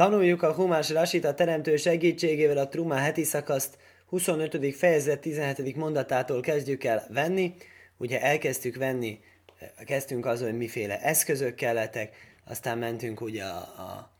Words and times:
Tanuljuk 0.00 0.42
a 0.42 0.52
Humás 0.52 0.90
Rasit 0.90 1.24
a 1.24 1.34
teremtő 1.34 1.76
segítségével 1.76 2.56
a 2.56 2.68
Trumá 2.68 2.96
heti 2.96 3.24
szakaszt 3.24 3.78
25. 4.06 4.74
fejezet 4.76 5.20
17. 5.20 5.76
mondatától 5.76 6.40
kezdjük 6.40 6.84
el 6.84 7.06
venni. 7.08 7.54
Ugye 7.96 8.22
elkezdtük 8.22 8.76
venni, 8.76 9.20
kezdtünk 9.84 10.26
azon, 10.26 10.48
hogy 10.48 10.56
miféle 10.56 11.00
eszközök 11.00 11.54
kellettek, 11.54 12.16
aztán 12.46 12.78
mentünk 12.78 13.20
ugye 13.20 13.44
a, 13.44 13.56
a, 13.58 14.10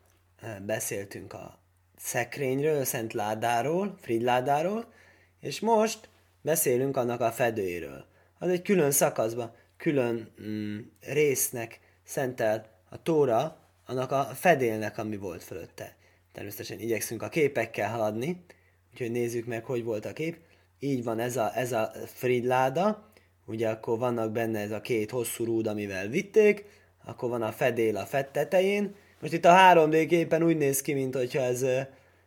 beszéltünk 0.63 1.33
a 1.33 1.59
szekrényről, 1.97 2.81
a 2.81 2.85
szent 2.85 3.13
ládáról, 3.13 3.99
fridládáról, 4.01 4.93
és 5.41 5.61
most 5.61 6.09
beszélünk 6.43 6.97
annak 6.97 7.21
a 7.21 7.33
fedőjéről. 7.33 8.05
Az 8.39 8.49
egy 8.49 8.63
külön 8.63 8.91
szakaszban, 8.91 9.55
külön 9.77 10.35
mm, 10.43 10.79
résznek 11.01 11.81
szentelt 12.05 12.69
a 12.91 13.03
tóra, 13.03 13.60
annak 13.91 14.13
a 14.13 14.29
fedélnek, 14.35 14.99
ami 14.99 15.17
volt 15.17 15.43
fölötte. 15.43 15.95
Természetesen 16.33 16.81
igyekszünk 16.81 17.23
a 17.23 17.29
képekkel 17.29 17.91
haladni, 17.91 18.45
úgyhogy 18.93 19.11
nézzük 19.11 19.47
meg, 19.47 19.65
hogy 19.65 19.85
volt 19.85 20.05
a 20.05 20.13
kép. 20.13 20.37
Így 20.79 21.05
van 21.05 21.19
ez 21.19 21.37
a, 21.37 21.51
ez 21.55 21.73
a 21.73 21.93
fridláda, 22.07 23.11
ugye 23.47 23.69
akkor 23.69 23.99
vannak 23.99 24.33
benne 24.33 24.59
ez 24.59 24.71
a 24.71 24.81
két 24.81 25.11
hosszú 25.11 25.45
rúd, 25.45 25.67
amivel 25.67 26.09
vitték, 26.09 26.65
akkor 27.05 27.29
van 27.29 27.43
a 27.43 27.53
fedél 27.53 27.97
a 27.97 28.05
fed 28.05 28.29
tetején. 28.29 28.95
Most 29.21 29.33
itt 29.33 29.45
a 29.45 29.55
3D 29.55 30.07
képen 30.09 30.43
úgy 30.43 30.57
néz 30.57 30.83
ki, 30.83 30.93
mint 30.93 31.15
hogyha 31.15 31.41
ez 31.41 31.65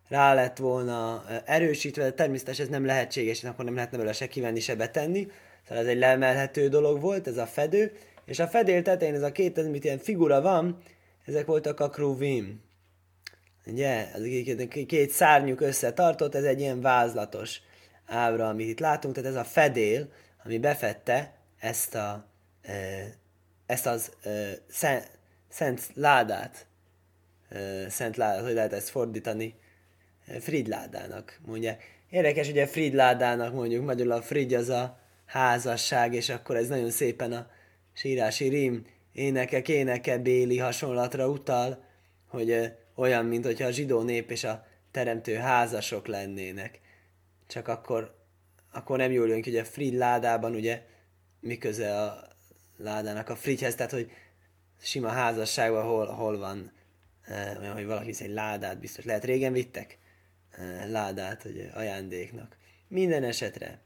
rá 0.08 0.34
lett 0.34 0.58
volna 0.58 1.24
erősítve, 1.46 2.04
de 2.04 2.14
természetesen 2.14 2.66
ez 2.66 2.72
nem 2.72 2.86
lehetséges, 2.86 3.44
akkor 3.44 3.66
nem 3.66 3.76
lehetne 3.76 3.98
belőle 3.98 4.16
se 4.16 4.28
kivenni, 4.28 4.60
se 4.60 4.76
betenni. 4.76 5.28
Szóval 5.68 5.84
ez 5.84 5.90
egy 5.90 5.98
lemelhető 5.98 6.68
dolog 6.68 7.02
volt, 7.02 7.28
ez 7.28 7.38
a 7.38 7.46
fedő, 7.46 7.92
és 8.26 8.40
a 8.40 8.48
fedél 8.48 8.82
tetején 8.82 9.14
ez 9.14 9.22
a 9.22 9.32
két, 9.32 9.58
ez 9.58 9.68
mit 9.68 9.84
ilyen 9.84 9.98
figura 9.98 10.42
van, 10.42 10.78
ezek 11.26 11.46
voltak 11.46 11.80
a 11.80 11.90
kruvim. 11.90 12.62
Ugye, 13.66 14.10
az 14.14 14.22
két, 14.88 15.10
szárnyuk 15.10 15.62
összetartott, 15.62 16.36
ez 16.36 16.44
egy 16.44 16.60
ilyen 16.60 16.82
vázlatos 16.82 17.62
ábra, 18.06 18.48
amit 18.50 18.68
itt 18.68 18.80
látunk, 18.80 19.16
tehát 19.16 19.30
ez 19.30 19.36
a 19.36 19.44
fedél, 19.44 20.12
ami 20.44 20.58
befette 20.58 21.34
ezt 21.60 21.96
a 21.96 22.32
ezt 23.66 23.86
az 23.86 24.12
szent, 24.68 25.12
szent 25.50 25.90
ládát, 25.94 26.68
szent 27.88 28.18
ládát, 28.18 28.44
hogy 28.44 28.54
lehet 28.54 28.74
ezt 28.74 28.90
fordítani, 28.90 29.56
Fridládának 30.40 31.40
mondja. 31.46 31.78
Érdekes, 32.10 32.50
ugye 32.50 32.68
Fridládának 32.68 33.54
mondjuk 33.54 33.86
magyarul 33.86 34.12
a 34.12 34.22
Frid 34.22 34.54
az 34.54 34.70
a 34.70 35.00
házasság, 35.26 36.14
és 36.14 36.30
akkor 36.30 36.56
ez 36.56 36.68
nagyon 36.68 36.90
szépen 36.90 37.32
a 37.32 37.50
sírási 37.94 38.48
rím 38.48 38.86
énekek, 39.14 39.68
éneke 39.68 40.18
béli 40.18 40.58
hasonlatra 40.58 41.28
utal, 41.28 41.84
hogy 42.28 42.72
olyan, 42.96 43.26
mint 43.26 43.46
hogyha 43.46 43.68
a 43.68 43.72
zsidó 43.72 44.02
nép 44.02 44.32
és 44.32 44.44
a 44.44 44.66
teremtő 44.92 45.36
házasok 45.36 46.08
lennének. 46.08 46.80
Csak 47.48 47.68
akkor, 47.68 48.16
akkor 48.72 48.98
nem 48.98 49.12
jól 49.12 49.28
jön 49.28 49.42
ki, 49.42 49.50
hogy 49.50 49.60
a 49.60 49.66
Frid 49.66 49.94
ládában 49.94 50.56
ugye 50.56 50.82
miköze 51.40 52.02
a 52.02 52.28
ládának 52.78 53.30
a 53.30 53.36
Fridhez, 53.36 53.76
tehát 53.76 53.92
hogy 53.92 54.12
sima 54.82 55.08
házasságban 55.08 55.84
hol, 55.84 56.06
hol 56.06 56.38
van 56.38 56.72
olyan, 57.60 57.74
hogy 57.74 57.86
valaki 57.86 58.14
egy 58.20 58.30
ládát 58.30 58.80
biztos. 58.80 59.06
Lehet 59.06 59.26
régen 59.26 59.54
vittek 59.54 59.98
ládát, 60.88 61.42
hogy 61.42 61.70
ajándéknak. 61.74 62.58
Minden 62.88 63.24
esetre 63.24 63.80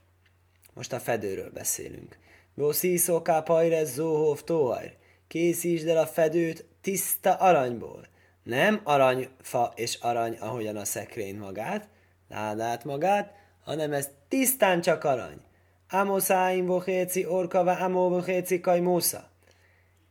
most 0.74 0.94
a 0.94 1.00
fedőről 1.00 1.52
beszélünk. 1.52 2.18
Bosszíszóká 2.54 3.42
pajrez 3.42 3.94
zóhov 3.94 4.44
tóajr. 4.44 4.96
Készítsd 5.28 5.88
el 5.88 5.98
a 5.98 6.08
fedőt 6.08 6.66
tiszta 6.82 7.34
aranyból. 7.34 8.08
Nem 8.44 8.82
aranyfa 8.84 9.74
és 9.76 9.96
arany, 9.96 10.38
ahogyan 10.40 10.76
a 10.76 10.86
szekrény 10.86 11.38
magát, 11.38 11.88
ládát 12.30 12.84
magát, 12.84 13.34
hanem 13.64 13.94
ez 13.94 14.10
tisztán 14.28 14.82
csak 14.82 15.04
arany. 15.04 15.42
Amoszáim 15.90 16.66
vohéci 16.66 17.26
orkava 17.26 17.76
amó 17.76 18.10
vohéci 18.10 18.60
kajmósza. 18.60 19.30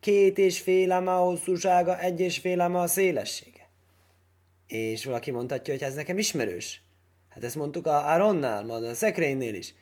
Két 0.00 0.38
és 0.38 0.60
fél 0.60 0.92
ama 0.92 1.16
a 1.16 1.24
hosszúsága, 1.24 2.00
egy 2.00 2.20
és 2.20 2.38
fél 2.38 2.60
ama 2.60 2.80
a 2.80 2.86
szélessége. 2.86 3.68
És 4.66 5.04
valaki 5.04 5.30
mondhatja, 5.30 5.72
hogy 5.74 5.82
ez 5.82 5.94
nekem 5.94 6.18
ismerős. 6.18 6.82
Hát 7.28 7.44
ezt 7.44 7.56
mondtuk 7.56 7.86
a 7.86 8.12
Aronnál, 8.12 8.70
a 8.70 8.94
szekrénynél 8.94 9.54
is. 9.54 9.74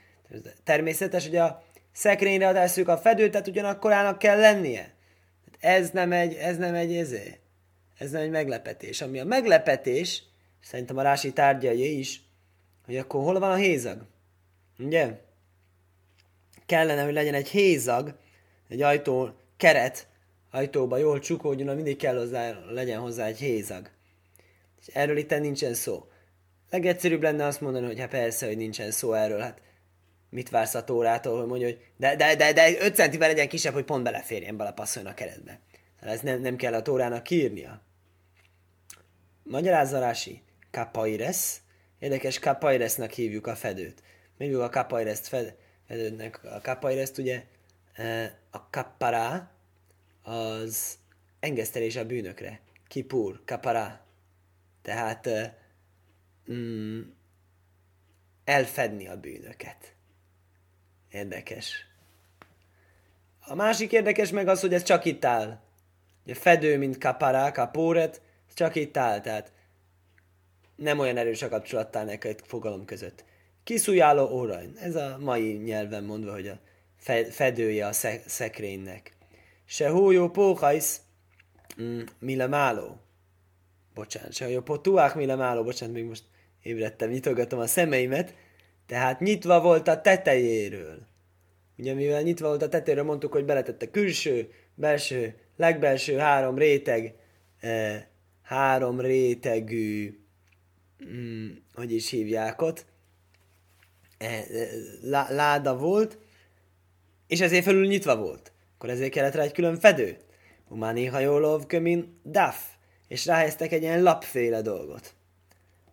Természetes, 0.65 1.27
hogy 1.27 1.37
a 1.37 1.63
szekrényre 1.93 2.49
adásszuk 2.49 2.89
a 2.89 2.99
fedőt, 2.99 3.31
tehát 3.31 3.49
ugyanakkorának 3.49 4.19
kell 4.19 4.39
lennie. 4.39 4.95
Ez 5.65 5.91
nem 5.91 6.13
egy, 6.13 6.35
ez 6.35 6.57
nem 6.57 6.75
egy 6.75 6.97
ezé. 6.97 7.39
Ez 7.99 8.11
nem 8.11 8.23
egy 8.23 8.31
meglepetés. 8.31 9.01
Ami 9.01 9.19
a 9.19 9.25
meglepetés, 9.25 10.23
szerintem 10.61 10.97
a 10.97 11.03
rási 11.03 11.33
tárgyai 11.33 11.99
is, 11.99 12.23
hogy 12.85 12.97
akkor 12.97 13.23
hol 13.23 13.39
van 13.39 13.51
a 13.51 13.55
hézag? 13.55 14.07
Ugye? 14.79 15.21
Kellene, 16.67 17.05
hogy 17.05 17.13
legyen 17.13 17.35
egy 17.35 17.49
hézag, 17.49 18.15
egy 18.69 18.83
ajtó 18.83 19.31
keret, 19.57 20.09
ajtóba 20.51 20.97
jól 20.97 21.19
csukódjon, 21.19 21.75
mindig 21.75 21.97
kell 21.97 22.17
hozzá, 22.17 22.59
legyen 22.71 23.01
hozzá 23.01 23.27
egy 23.27 23.39
hézag. 23.39 23.91
És 24.81 24.95
erről 24.95 25.17
itt 25.17 25.39
nincsen 25.39 25.75
szó. 25.75 26.09
Legegyszerűbb 26.71 27.23
lenne 27.23 27.45
azt 27.45 27.61
mondani, 27.61 27.87
hogy 27.87 27.99
hát 27.99 28.11
persze, 28.11 28.47
hogy 28.47 28.57
nincsen 28.57 28.91
szó 28.91 29.13
erről, 29.13 29.41
hát 29.41 29.61
mit 30.35 30.51
vársz 30.51 30.75
a 30.75 30.85
tórától, 30.85 31.39
hogy 31.39 31.47
mondja, 31.47 31.67
hogy 31.67 31.79
de, 31.97 32.17
de, 32.17 32.37
de, 32.37 32.53
de 32.53 32.79
5 32.81 32.95
centivel 32.95 33.29
legyen 33.29 33.49
kisebb, 33.49 33.73
hogy 33.73 33.85
pont 33.85 34.03
beleférjen, 34.03 34.57
belepasszoljon 34.57 35.13
a 35.13 35.15
keretbe. 35.15 35.61
Ez 36.01 36.21
nem, 36.21 36.41
nem 36.41 36.57
kell 36.57 36.75
a 36.75 36.83
tórának 36.83 37.23
kiírnia. 37.23 37.83
Magyarázzarási. 39.43 40.43
Kapaires. 40.71 41.61
Érdekes, 41.99 42.39
kapairesnak 42.39 43.11
hívjuk 43.11 43.47
a 43.47 43.55
fedőt. 43.55 44.03
Hívjuk 44.39 44.61
a 44.61 44.69
kapaires 44.69 45.21
fed, 45.21 45.57
fedőnek. 45.87 46.45
A 46.45 46.61
kapaires 46.61 47.11
ugye 47.17 47.45
e, 47.93 48.39
a 48.51 48.71
kappara 48.71 49.51
az 50.23 50.99
engesztelés 51.41 51.97
a 51.97 52.07
bűnökre. 52.07 52.61
Kipur, 52.89 53.43
kapara. 53.45 54.01
Tehát 54.83 55.27
e, 55.27 55.59
mm, 56.53 57.01
elfedni 58.45 59.09
a 59.09 59.21
bűnöket. 59.21 59.94
Érdekes. 61.15 61.87
A 63.47 63.55
másik 63.55 63.93
érdekes 63.93 64.31
meg 64.31 64.49
az, 64.49 64.61
hogy 64.61 64.75
ez 64.75 64.83
csak 64.83 65.05
itt 65.05 65.25
áll. 65.25 65.61
Ugye 66.25 66.35
fedő, 66.35 66.79
mint 66.79 66.99
kapara, 66.99 67.53
kapóret, 67.53 68.21
csak 68.55 68.75
itt 68.75 68.97
áll, 68.97 69.21
tehát 69.21 69.53
nem 70.77 70.99
olyan 70.99 71.17
erős 71.17 71.43
a 71.43 71.49
kapcsolattál 71.49 72.05
neked 72.05 72.41
fogalom 72.45 72.85
között. 72.85 73.25
Kiszújáló 73.65 74.31
órajn, 74.31 74.77
ez 74.81 74.95
a 74.95 75.17
mai 75.21 75.53
nyelven 75.53 76.05
mondva, 76.05 76.33
hogy 76.33 76.49
a 76.49 76.59
fedője 77.31 77.87
a 77.87 77.93
szekrénynek. 78.27 79.13
Se 79.65 79.89
hójó 79.89 80.31
póhajsz, 80.31 81.01
mm, 81.83 82.03
máló. 82.49 83.01
Bocsánat, 83.95 84.33
se 84.33 84.45
hójó 84.45 84.61
potuák 84.61 85.15
mile 85.15 85.35
máló, 85.35 85.63
bocsánat, 85.63 85.95
még 85.95 86.05
most 86.05 86.25
ébredtem, 86.63 87.11
nyitogatom 87.11 87.59
a 87.59 87.67
szemeimet. 87.67 88.35
Tehát 88.87 89.21
nyitva 89.21 89.61
volt 89.61 89.89
a 89.89 90.01
tetejéről. 90.01 91.07
Ugye 91.79 91.95
mivel 91.95 92.23
nyitva 92.23 92.49
volt 92.49 92.63
a 92.63 92.69
tetejéről, 92.69 93.05
mondtuk, 93.05 93.33
hogy 93.33 93.45
beletette 93.45 93.91
külső, 93.91 94.51
belső, 94.75 95.35
legbelső 95.57 96.17
három 96.17 96.59
réteg, 96.59 97.15
eh, 97.61 98.05
három 98.43 99.01
rétegű, 99.01 100.21
mm, 101.05 101.51
hogy 101.75 101.93
is 101.93 102.11
hívják 102.11 102.63
ott, 102.63 102.85
eh, 104.19 104.45
lá, 105.03 105.27
láda 105.31 105.77
volt, 105.77 106.19
és 107.27 107.41
ezért 107.41 107.65
felül 107.65 107.87
nyitva 107.87 108.17
volt. 108.17 108.53
Akkor 108.75 108.91
ezért 108.91 109.13
kellett 109.13 109.35
rá 109.35 109.43
egy 109.43 109.53
külön 109.53 109.77
fedő. 109.79 110.17
Umáni 110.69 111.07
hajólov 111.07 111.67
kömin 111.67 112.21
daf, 112.25 112.67
és 113.09 113.27
ráhelyeztek 113.27 113.73
egy 113.73 113.83
ilyen 113.83 114.03
lapféle 114.03 114.63
dolgot. 114.63 115.15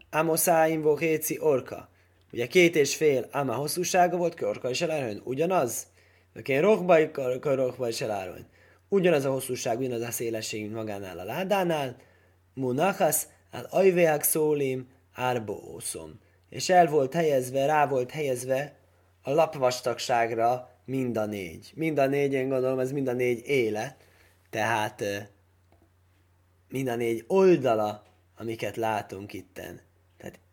Amoszáim 0.09 0.81
vohéci 0.81 1.39
orka. 1.39 1.90
Ugye 2.31 2.47
két 2.47 2.75
és 2.75 2.95
fél 2.95 3.27
áma 3.31 3.53
hosszúsága 3.53 4.17
volt, 4.17 4.33
körka 4.33 4.69
és 4.69 4.81
elárony. 4.81 5.21
Ugyanaz? 5.23 5.87
De 6.33 6.41
én 6.41 6.61
rohbaj, 6.61 7.11
rohbaj 7.41 7.89
és 7.89 8.01
elárony. 8.01 8.45
Ugyanaz 8.89 9.25
a 9.25 9.31
hosszúság, 9.31 9.79
ugyanaz 9.79 10.01
a 10.01 10.11
szélesség, 10.11 10.61
mint 10.61 10.73
magánál 10.73 11.19
a 11.19 11.23
ládánál. 11.23 11.95
Munachas, 12.53 13.27
al 13.51 13.67
ajveák 13.69 14.23
szólim, 14.23 14.87
árbóoszom. 15.13 16.19
És 16.49 16.69
el 16.69 16.87
volt 16.87 17.13
helyezve, 17.13 17.65
rá 17.65 17.87
volt 17.87 18.11
helyezve 18.11 18.75
a 19.21 19.31
lapvastagságra 19.31 20.69
mind 20.85 21.17
a 21.17 21.25
négy. 21.25 21.71
Mind 21.75 21.97
a 21.97 22.07
négy, 22.07 22.33
én 22.33 22.49
gondolom, 22.49 22.79
ez 22.79 22.91
mind 22.91 23.07
a 23.07 23.13
négy 23.13 23.47
éle. 23.47 23.97
Tehát 24.49 25.03
mind 26.69 26.87
a 26.87 26.95
négy 26.95 27.23
oldala, 27.27 28.03
amiket 28.37 28.75
látunk 28.75 29.33
itten. 29.33 29.81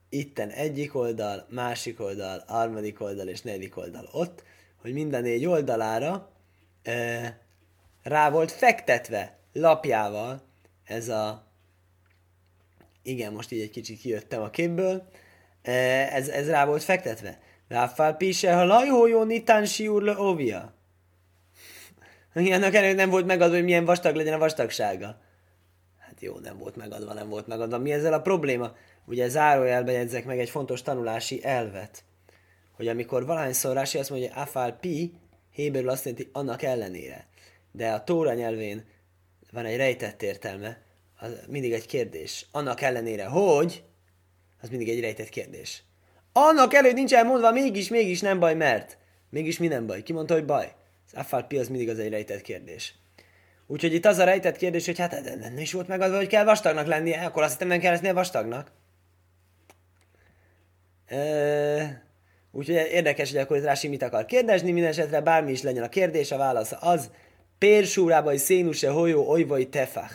Itten 0.08 0.48
egyik 0.48 0.94
oldal, 0.94 1.46
másik 1.50 2.00
oldal, 2.00 2.44
harmadik 2.46 3.00
oldal 3.00 3.28
és 3.28 3.42
negyedik 3.42 3.76
oldal 3.76 4.08
ott, 4.12 4.42
hogy 4.80 4.92
mind 4.92 5.14
a 5.14 5.20
négy 5.20 5.46
oldalára 5.46 6.30
e, 6.82 7.40
rá 8.02 8.30
volt 8.30 8.52
fektetve 8.52 9.38
lapjával 9.52 10.42
ez 10.84 11.08
a 11.08 11.46
igen, 13.02 13.32
most 13.32 13.52
így 13.52 13.60
egy 13.60 13.70
kicsit 13.70 14.00
kijöttem 14.00 14.42
a 14.42 14.50
képből, 14.50 15.08
ez, 15.62 16.28
ez 16.28 16.48
rá 16.48 16.66
volt 16.66 16.82
fektetve. 16.82 17.38
Ráfál 17.68 18.16
pise, 18.16 18.54
ha 18.54 18.64
lajhójó 18.64 19.22
nitán 19.22 19.64
siúr 19.64 20.02
le 20.02 20.20
óvia. 20.20 20.74
Ennek 22.32 22.74
elég 22.74 22.94
nem 22.94 23.10
volt 23.10 23.26
megadva, 23.26 23.54
hogy 23.54 23.64
milyen 23.64 23.84
vastag 23.84 24.14
legyen 24.14 24.34
a 24.34 24.38
vastagsága. 24.38 25.20
Hát 25.98 26.20
jó, 26.20 26.38
nem 26.38 26.58
volt 26.58 26.76
megadva, 26.76 27.12
nem 27.12 27.28
volt 27.28 27.46
megadva. 27.46 27.78
Mi 27.78 27.92
ezzel 27.92 28.12
a 28.12 28.20
probléma? 28.20 28.76
Ugye 29.08 29.28
zárójelbe 29.28 29.92
jegyzek 29.92 30.24
meg 30.24 30.38
egy 30.38 30.50
fontos 30.50 30.82
tanulási 30.82 31.44
elvet. 31.44 32.04
Hogy 32.72 32.88
amikor 32.88 33.26
valahányszor 33.26 33.74
Rási 33.74 33.98
azt 33.98 34.10
mondja, 34.10 34.34
afál 34.34 34.72
pi, 34.72 35.12
héberül 35.50 35.88
azt 35.88 36.04
jelenti 36.04 36.28
annak 36.32 36.62
ellenére. 36.62 37.26
De 37.72 37.90
a 37.90 38.04
Tóra 38.04 38.34
nyelvén 38.34 38.84
van 39.52 39.64
egy 39.64 39.76
rejtett 39.76 40.22
értelme, 40.22 40.82
az 41.18 41.30
mindig 41.46 41.72
egy 41.72 41.86
kérdés. 41.86 42.46
Annak 42.50 42.80
ellenére, 42.80 43.24
hogy, 43.24 43.82
az 44.60 44.68
mindig 44.68 44.88
egy 44.88 45.00
rejtett 45.00 45.28
kérdés. 45.28 45.82
Annak 46.32 46.74
előtt 46.74 46.94
nincs 46.94 47.14
elmondva, 47.14 47.50
mégis, 47.50 47.88
mégis 47.88 48.20
nem 48.20 48.38
baj, 48.38 48.54
mert. 48.54 48.98
Mégis 49.30 49.58
mi 49.58 49.66
nem 49.66 49.86
baj? 49.86 50.02
Ki 50.02 50.12
mondta, 50.12 50.34
hogy 50.34 50.44
baj? 50.44 50.74
Az 51.06 51.18
afálpi 51.18 51.58
az 51.58 51.68
mindig 51.68 51.88
az 51.88 51.98
egy 51.98 52.10
rejtett 52.10 52.40
kérdés. 52.40 52.94
Úgyhogy 53.66 53.94
itt 53.94 54.06
az 54.06 54.18
a 54.18 54.24
rejtett 54.24 54.56
kérdés, 54.56 54.86
hogy 54.86 54.98
hát 54.98 55.38
nem 55.40 55.58
is 55.58 55.72
volt 55.72 55.88
megadva, 55.88 56.16
hogy 56.16 56.26
kell 56.26 56.44
vastagnak 56.44 56.86
lennie, 56.86 57.24
akkor 57.24 57.42
azt 57.42 57.52
hittem 57.52 57.68
nem 57.68 57.78
kell 57.78 57.92
lennie 57.92 58.12
vastagnak. 58.12 58.76
E- 61.08 62.06
úgyhogy 62.52 62.74
érdekes, 62.74 63.30
hogy 63.30 63.40
akkor 63.40 63.56
itt 63.56 63.64
Rási 63.64 63.88
mit 63.88 64.02
akar 64.02 64.24
kérdezni, 64.24 64.72
minden 64.72 64.90
esetre 64.90 65.20
bármi 65.20 65.50
is 65.50 65.62
legyen 65.62 65.82
a 65.82 65.88
kérdés, 65.88 66.32
a 66.32 66.36
válasz 66.36 66.72
az, 66.80 67.10
pérsúrábai 67.58 68.36
szénuse 68.36 68.90
holyó 68.90 69.28
olyvai 69.28 69.68
tefach. 69.68 70.12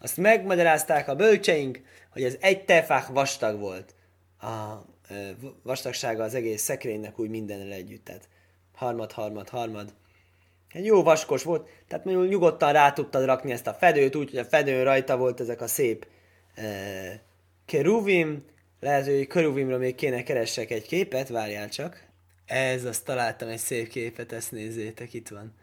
Azt 0.00 0.16
megmagyarázták 0.16 1.08
a 1.08 1.14
bölcseink, 1.14 1.80
hogy 2.12 2.24
ez 2.24 2.36
egy 2.40 2.64
tefach 2.64 3.12
vastag 3.12 3.60
volt. 3.60 3.94
A 4.40 4.84
vastagsága 5.62 6.22
az 6.22 6.34
egész 6.34 6.62
szekrénynek 6.62 7.18
úgy 7.18 7.28
mindenre 7.28 7.74
együtt. 7.74 8.04
Tehát 8.04 8.28
harmad, 8.74 9.12
harmad, 9.12 9.48
harmad. 9.48 9.94
Egy 10.72 10.84
jó 10.84 11.02
vaskos 11.02 11.42
volt, 11.42 11.68
tehát 11.88 12.04
mondjuk 12.04 12.28
nyugodtan 12.28 12.72
rá 12.72 12.92
tudtad 12.92 13.24
rakni 13.24 13.52
ezt 13.52 13.66
a 13.66 13.72
fedőt, 13.72 14.16
úgy, 14.16 14.30
hogy 14.30 14.38
a 14.38 14.44
fedőn 14.44 14.84
rajta 14.84 15.16
volt 15.16 15.40
ezek 15.40 15.60
a 15.60 15.66
szép 15.66 16.06
e, 16.54 16.64
keruvim. 17.66 18.44
Lehet, 18.86 19.06
hogy 19.06 19.26
keruvimra 19.26 19.78
még 19.78 19.94
kéne 19.94 20.22
keressek 20.22 20.70
egy 20.70 20.86
képet, 20.86 21.28
várjál 21.28 21.68
csak. 21.68 22.04
Ez, 22.44 22.84
azt 22.84 23.04
találtam 23.04 23.48
egy 23.48 23.58
szép 23.58 23.88
képet, 23.88 24.32
ezt 24.32 24.52
nézzétek, 24.52 25.14
itt 25.14 25.28
van. 25.28 25.54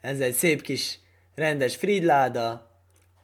Ez 0.00 0.20
egy 0.20 0.34
szép 0.34 0.62
kis 0.62 0.98
rendes 1.34 1.76
fridláda, 1.76 2.70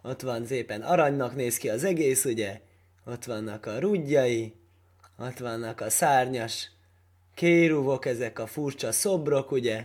ott 0.02 0.20
van 0.20 0.46
szépen 0.46 0.82
aranynak 0.82 1.34
néz 1.34 1.56
ki 1.56 1.68
az 1.68 1.84
egész, 1.84 2.24
ugye? 2.24 2.60
Ott 3.04 3.24
vannak 3.24 3.66
a 3.66 3.78
rudjai, 3.78 4.54
ott 5.18 5.38
vannak 5.38 5.80
a 5.80 5.90
szárnyas 5.90 6.70
kéruvok, 7.34 8.06
ezek 8.06 8.38
a 8.38 8.46
furcsa 8.46 8.92
szobrok, 8.92 9.50
ugye? 9.50 9.84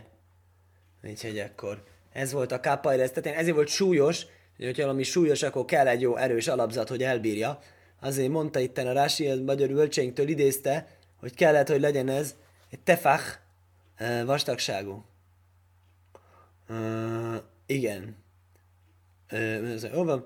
Úgyhogy 1.04 1.40
akkor 1.40 1.84
ez 2.14 2.32
volt 2.32 2.52
a 2.52 2.60
kápajresz, 2.60 3.12
tehát 3.12 3.40
ezért 3.40 3.56
volt 3.56 3.68
súlyos, 3.68 4.26
hogy 4.56 4.66
hogyha 4.66 4.84
valami 4.84 5.04
súlyos, 5.04 5.44
akkor 5.44 5.66
kell 5.66 5.88
egy 5.88 6.02
jó 6.02 6.16
erős 6.16 6.48
alapzat, 6.48 6.90
hogy 6.90 7.04
elbírja. 7.04 7.60
Azért 8.04 8.30
mondta 8.30 8.60
itt 8.60 8.78
a 8.78 8.92
Rási, 8.92 9.28
a 9.28 9.42
magyar 9.42 9.70
bölcseinktől 9.70 10.28
idézte, 10.28 10.88
hogy 11.20 11.34
kellett, 11.34 11.68
hogy 11.68 11.80
legyen 11.80 12.10
ez 12.10 12.36
egy 12.70 12.80
tefach 12.80 13.40
vastagságú. 14.26 15.06
Uh, 16.70 17.36
igen. 17.66 18.16
Hol 19.92 20.06
van? 20.06 20.26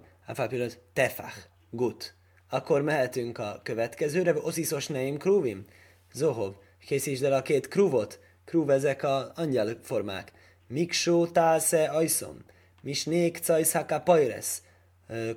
Tefach. 0.94 1.36
Gut. 1.70 2.16
Akkor 2.50 2.82
mehetünk 2.82 3.38
a 3.38 3.60
következőre. 3.64 4.34
Osziszos 4.34 4.88
neim 4.88 5.18
krúvim. 5.18 5.66
Zohov. 6.14 6.54
Készítsd 6.88 7.24
el 7.24 7.34
a 7.34 7.42
két 7.42 7.68
krúvot. 7.68 8.20
Krúv 8.46 8.70
ezek 8.70 9.04
a 9.04 9.32
angyal 9.36 9.80
formák. 9.82 10.32
Miksó 10.68 11.28
tásze 11.28 11.86
ajszom. 11.86 12.38
Misnék 12.82 13.38
cajsz 13.38 13.72
haka 13.72 14.00
pajresz. 14.00 14.62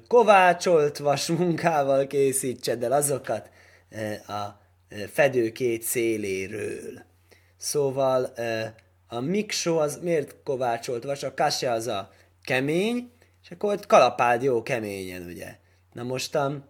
Kovácsolt 0.08 0.98
vas 0.98 1.26
munkával 1.26 2.06
készítsed 2.06 2.82
el 2.82 2.92
azokat 2.92 3.50
a 4.26 4.60
fedő 5.12 5.52
két 5.52 5.82
széléről. 5.82 7.02
Szóval 7.56 8.32
a 9.08 9.20
miksó 9.20 9.78
az 9.78 9.98
miért 10.02 10.34
kovácsolt 10.44 11.04
vas, 11.04 11.22
a 11.22 11.34
kase 11.34 11.70
az 11.70 11.86
a 11.86 12.10
kemény, 12.42 13.10
és 13.42 13.50
akkor 13.50 13.72
ott 13.72 13.86
kalapáld 13.86 14.42
jó 14.42 14.62
keményen, 14.62 15.22
ugye. 15.22 15.56
Na 15.92 16.02
most 16.02 16.34
a, 16.34 16.64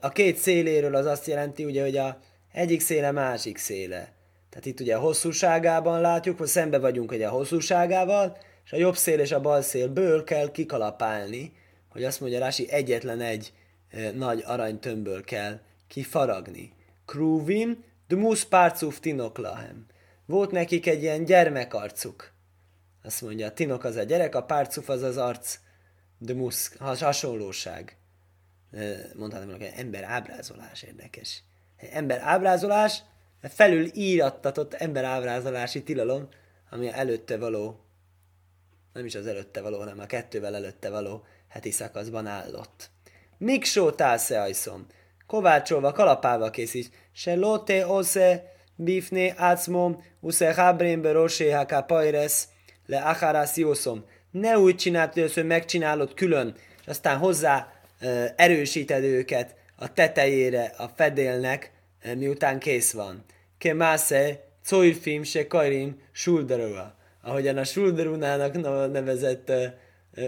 a 0.00 0.08
két 0.08 0.36
széléről 0.36 0.94
az 0.94 1.06
azt 1.06 1.26
jelenti, 1.26 1.64
ugye, 1.64 1.82
hogy 1.82 1.96
a 1.96 2.18
egyik 2.52 2.80
széle 2.80 3.10
másik 3.10 3.58
széle. 3.58 4.12
Tehát 4.50 4.66
itt 4.66 4.80
ugye 4.80 4.96
a 4.96 5.00
hosszúságában 5.00 6.00
látjuk, 6.00 6.38
hogy 6.38 6.46
szembe 6.46 6.78
vagyunk 6.78 7.12
ugye 7.12 7.26
a 7.26 7.30
hosszúságával, 7.30 8.36
és 8.64 8.72
a 8.72 8.76
jobb 8.76 8.96
szél 8.96 9.18
és 9.20 9.32
a 9.32 9.40
bal 9.40 9.62
szélből 9.62 10.24
kell 10.24 10.50
kikalapálni, 10.50 11.52
hogy 11.96 12.04
azt 12.04 12.20
mondja 12.20 12.38
Rási, 12.38 12.70
egyetlen 12.70 13.20
egy 13.20 13.52
e, 13.88 14.10
nagy 14.10 14.42
aranytömbből 14.46 15.24
kell 15.24 15.60
kifaragni. 15.86 16.72
Kruvim, 17.04 17.84
dmus 18.08 18.44
párcuf 18.44 19.00
tinoklahem. 19.00 19.86
Volt 20.26 20.50
nekik 20.50 20.86
egy 20.86 21.02
ilyen 21.02 21.24
gyermekarcuk. 21.24 22.32
Azt 23.02 23.22
mondja, 23.22 23.46
a 23.46 23.52
tinok 23.52 23.84
az 23.84 23.96
a 23.96 24.02
gyerek, 24.02 24.34
a 24.34 24.42
párcuf 24.42 24.88
az 24.88 25.02
az 25.02 25.16
arc, 25.16 25.58
de 26.18 26.34
musz, 26.34 26.76
hasonlóság. 26.78 27.96
Mondhatom, 29.14 29.50
hogy 29.50 29.72
ember 29.76 30.04
ábrázolás 30.04 30.82
érdekes. 30.82 31.42
Ember 31.76 32.20
ábrázolás, 32.20 33.02
felül 33.40 33.90
írattatott 33.94 34.74
ember 34.74 35.04
ábrázolási 35.04 35.82
tilalom, 35.82 36.28
ami 36.70 36.88
előtte 36.88 37.38
való, 37.38 37.80
nem 38.92 39.04
is 39.04 39.14
az 39.14 39.26
előtte 39.26 39.60
való, 39.60 39.78
hanem 39.78 39.98
a 39.98 40.06
kettővel 40.06 40.54
előtte 40.54 40.90
való 40.90 41.24
heti 41.56 41.70
szakaszban 41.70 42.26
állott. 42.26 42.90
Mik 43.38 43.64
sótálsz-e 43.64 44.40
ajszom? 44.40 44.86
Kovácsolva, 45.26 45.92
kalapálva 45.92 46.50
készít. 46.50 46.90
Se 47.12 47.34
lote 47.34 47.86
osze 47.86 48.52
bifne 48.74 49.34
acmom, 49.36 50.04
usze 50.20 50.54
habrénbe 50.54 51.12
rosé 51.12 51.50
haka 51.50 51.82
pajresz, 51.82 52.48
le 52.86 53.00
acharász 53.00 53.56
jószom. 53.56 54.04
Ne 54.30 54.58
úgy 54.58 54.76
csináld, 54.76 55.30
hogy 55.34 55.46
megcsinálod 55.46 56.14
külön, 56.14 56.54
és 56.80 56.86
aztán 56.86 57.18
hozzá 57.18 57.72
erősíted 58.36 59.02
őket 59.02 59.54
a 59.76 59.92
tetejére, 59.92 60.72
a 60.76 60.88
fedélnek, 60.96 61.72
miután 62.16 62.58
kész 62.58 62.92
van. 62.92 63.24
Ke 63.58 63.74
másze, 63.74 64.44
coirfim 64.68 65.22
se 65.22 65.46
kairim 65.46 66.00
sulderova. 66.12 66.94
Ahogyan 67.22 67.56
a 67.56 67.64
sulderunának 67.64 68.60
nevezett 68.92 69.52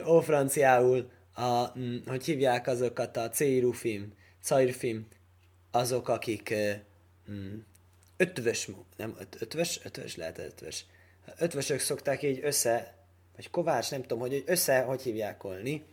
ó 0.06 0.20
franciául, 0.20 1.11
a, 1.38 1.73
mm, 1.78 1.97
hogy 2.07 2.25
hívják 2.25 2.66
azokat 2.66 3.16
a 3.16 3.28
ceirufim, 3.28 4.12
cairfim, 4.42 5.07
azok, 5.71 6.09
akik 6.09 6.54
mm, 7.30 7.54
ötvös, 8.16 8.71
nem 8.97 9.16
ötvös, 9.38 9.80
ötvös 9.85 10.16
lehet 10.16 10.38
ötvös. 10.38 10.85
Ötvösök 11.38 11.80
szokták 11.80 12.23
így 12.23 12.40
össze, 12.42 12.95
vagy 13.37 13.50
kovács, 13.50 13.90
nem 13.90 14.00
tudom, 14.00 14.18
hogy 14.18 14.42
össze, 14.47 14.80
hogy 14.80 15.02
hívják 15.02 15.45
olni, 15.45 15.85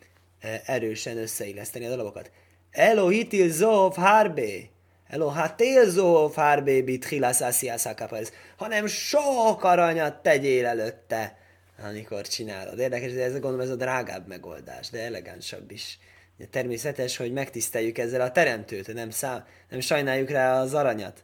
erősen 0.65 1.17
összeilleszteni 1.17 1.85
a 1.85 1.89
darabokat. 1.89 2.31
Elo 2.71 3.07
hitil 3.07 3.49
zov 3.49 3.95
harbe, 3.95 4.69
elo 5.07 5.27
hatél 5.27 5.89
zov 5.89 6.33
harbe 6.33 6.81
bit 6.81 7.07
hilászásziászákápáz, 7.07 8.31
hanem 8.57 8.87
sok 8.87 9.63
aranyat 9.63 10.21
tegyél 10.21 10.65
előtte, 10.65 11.37
amikor 11.77 12.27
csinálod. 12.27 12.79
Érdekes, 12.79 13.13
de 13.13 13.23
ez 13.23 13.31
gondolom 13.31 13.59
ez 13.59 13.69
a 13.69 13.75
drágább 13.75 14.27
megoldás, 14.27 14.89
de 14.89 15.03
elegánsabb 15.03 15.71
is. 15.71 15.99
Természetes, 16.49 17.17
hogy 17.17 17.33
megtiszteljük 17.33 17.97
ezzel 17.97 18.21
a 18.21 18.31
teremtőt, 18.31 18.93
nem, 18.93 19.09
szám, 19.09 19.45
nem 19.69 19.79
sajnáljuk 19.79 20.29
rá 20.29 20.61
az 20.61 20.73
aranyat. 20.73 21.23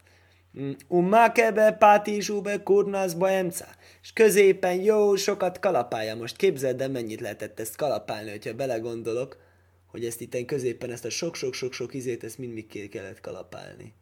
Umakebe 0.88 1.72
pátisúbe 1.72 2.62
kurnászba 2.62 3.30
emca. 3.30 3.66
És 4.02 4.12
középen 4.12 4.74
jó 4.74 5.16
sokat 5.16 5.58
kalapálja. 5.58 6.16
Most 6.16 6.36
képzeld 6.36 6.80
el, 6.80 6.88
mennyit 6.88 7.20
lehetett 7.20 7.60
ezt 7.60 7.76
kalapálni, 7.76 8.30
hogyha 8.30 8.54
belegondolok, 8.54 9.36
hogy 9.86 10.04
ezt 10.04 10.20
itt 10.20 10.44
középen, 10.44 10.90
ezt 10.90 11.04
a 11.04 11.10
sok-sok-sok-sok 11.10 11.94
izét, 11.94 12.24
ezt 12.24 12.38
mind 12.38 12.52
még 12.52 12.88
kellett 12.90 13.20
kalapálni. 13.20 13.94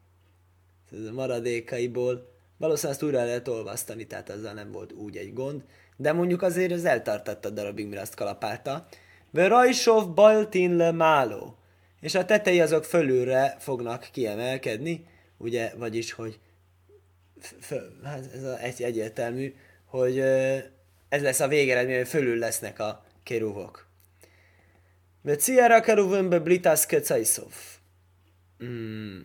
Ez 0.92 1.04
a 1.04 1.12
maradékaiból 1.12 2.30
valószínűleg 2.60 2.96
ezt 2.96 3.06
újra 3.06 3.24
lehet 3.24 3.48
olvasztani, 3.48 4.06
tehát 4.06 4.30
azzal 4.30 4.52
nem 4.52 4.72
volt 4.72 4.92
úgy 4.92 5.16
egy 5.16 5.32
gond, 5.32 5.64
de 6.00 6.12
mondjuk 6.12 6.42
azért 6.42 6.72
ez 6.72 6.84
eltartatta 6.84 7.48
a 7.48 7.50
darabig, 7.50 7.86
mire 7.86 8.00
azt 8.00 8.14
kalapálta. 8.14 8.86
Rajsov 9.32 10.14
baltin 10.14 10.76
le 10.76 10.90
máló. 10.90 11.56
És 12.00 12.14
a 12.14 12.24
tetei 12.24 12.60
azok 12.60 12.84
fölülre 12.84 13.56
fognak 13.58 14.08
kiemelkedni, 14.12 15.06
ugye, 15.36 15.72
vagyis, 15.76 16.12
hogy 16.12 16.38
hát 18.04 18.34
ez 18.34 18.42
a, 18.42 18.58
egy 18.58 18.82
egyértelmű, 18.82 19.54
hogy 19.84 20.18
ez 21.08 21.22
lesz 21.22 21.40
a 21.40 21.48
végeredmény, 21.48 21.96
hogy 21.96 22.08
fölül 22.08 22.38
lesznek 22.38 22.78
a 22.78 23.04
keruvok. 23.22 23.86
Ciara 25.38 25.80
keruvimbe 25.80 26.38
blitász 26.38 26.86
kecaiszov. 26.86 27.52
Mm. 28.64 29.20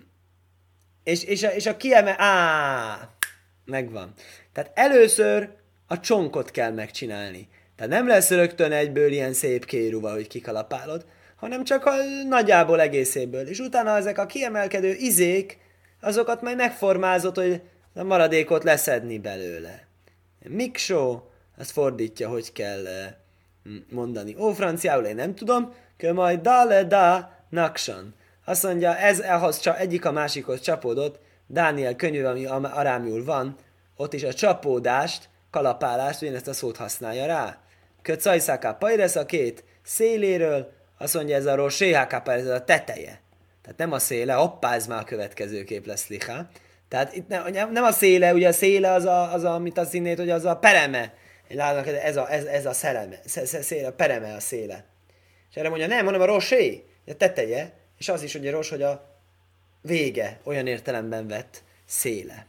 És, 1.03 1.23
és, 1.23 1.43
a, 1.43 1.49
és 1.49 1.65
a 1.65 1.77
kieme... 1.77 2.15
Á, 2.17 3.09
megvan. 3.65 4.13
Tehát 4.53 4.71
először 4.73 5.63
a 5.87 5.99
csonkot 5.99 6.51
kell 6.51 6.71
megcsinálni. 6.71 7.47
Tehát 7.75 7.91
nem 7.91 8.07
lesz 8.07 8.29
rögtön 8.29 8.71
egyből 8.71 9.11
ilyen 9.11 9.33
szép 9.33 9.65
kéruva, 9.65 10.11
hogy 10.11 10.27
kikalapálod, 10.27 11.05
hanem 11.35 11.63
csak 11.63 11.85
a 11.85 11.91
nagyjából 12.27 12.81
egészéből. 12.81 13.47
És 13.47 13.59
utána 13.59 13.95
ezek 13.95 14.17
a 14.17 14.25
kiemelkedő 14.25 14.93
izék, 14.93 15.57
azokat 16.01 16.41
majd 16.41 16.55
megformázott, 16.55 17.35
hogy 17.35 17.61
a 17.93 18.03
maradékot 18.03 18.63
leszedni 18.63 19.19
belőle. 19.19 19.87
Miksó, 20.47 21.29
azt 21.57 21.71
fordítja, 21.71 22.29
hogy 22.29 22.51
kell 22.51 22.87
eh, 22.87 23.13
mondani. 23.89 24.35
Ó, 24.39 24.51
franciául 24.51 25.03
én 25.03 25.15
nem 25.15 25.35
tudom, 25.35 25.73
que 25.97 26.13
majd 26.13 26.41
da 26.41 26.63
le 26.63 26.83
da 26.83 27.31
naksan. 27.49 28.13
Azt 28.45 28.63
mondja, 28.63 28.97
ez 28.97 29.19
ahhoz 29.19 29.59
csak 29.59 29.79
egyik 29.79 30.05
a 30.05 30.11
másikhoz 30.11 30.61
csapódott, 30.61 31.19
Dániel 31.47 31.95
könyv, 31.95 32.25
ami 32.25 32.45
arámiul 32.45 33.23
van, 33.23 33.55
ott 33.95 34.13
is 34.13 34.23
a 34.23 34.33
csapódást, 34.33 35.29
kalapálást, 35.55 36.21
ugyanezt 36.21 36.47
a 36.47 36.53
szót 36.53 36.77
használja 36.77 37.25
rá. 37.25 37.57
Köcajszáká 38.01 38.71
pajresz 38.71 39.15
a 39.15 39.25
két 39.25 39.63
széléről, 39.83 40.71
azt 40.97 41.13
mondja, 41.13 41.35
ez 41.35 41.45
a 41.45 41.55
roséháká 41.55 42.23
ez 42.25 42.47
a 42.47 42.63
teteje. 42.63 43.21
Tehát 43.61 43.77
nem 43.77 43.91
a 43.91 43.99
széle, 43.99 44.33
hoppá, 44.33 44.73
ez 44.73 44.87
már 44.87 45.01
a 45.01 45.03
következő 45.03 45.63
kép 45.63 45.85
lesz 45.85 46.07
liha. 46.07 46.47
Tehát 46.87 47.15
itt 47.15 47.27
nem, 47.27 47.71
nem 47.71 47.83
a 47.83 47.91
széle, 47.91 48.33
ugye 48.33 48.47
a 48.47 48.51
széle 48.51 48.91
az, 48.91 49.05
a, 49.05 49.33
az 49.33 49.43
a, 49.43 49.53
amit 49.53 49.77
azt 49.77 49.93
innét, 49.93 50.17
hogy 50.17 50.29
az 50.29 50.45
a 50.45 50.55
pereme. 50.55 51.13
Látnak, 51.49 51.87
ez 51.87 52.17
a, 52.17 52.31
ez, 52.31 52.43
ez 52.43 52.65
a 52.65 52.73
szereme, 52.73 53.19
széle, 53.61 53.91
pereme 53.91 54.33
a 54.33 54.39
széle. 54.39 54.85
És 55.49 55.55
erre 55.55 55.69
mondja, 55.69 55.87
nem, 55.87 56.05
hanem 56.05 56.21
a 56.21 56.25
rosé, 56.25 56.83
a 57.07 57.13
teteje, 57.13 57.73
és 57.97 58.09
az 58.09 58.23
is 58.23 58.35
ugye 58.35 58.51
ros, 58.51 58.69
hogy 58.69 58.81
a 58.81 59.19
vége, 59.81 60.39
olyan 60.43 60.67
értelemben 60.67 61.27
vett 61.27 61.63
széle. 61.85 62.45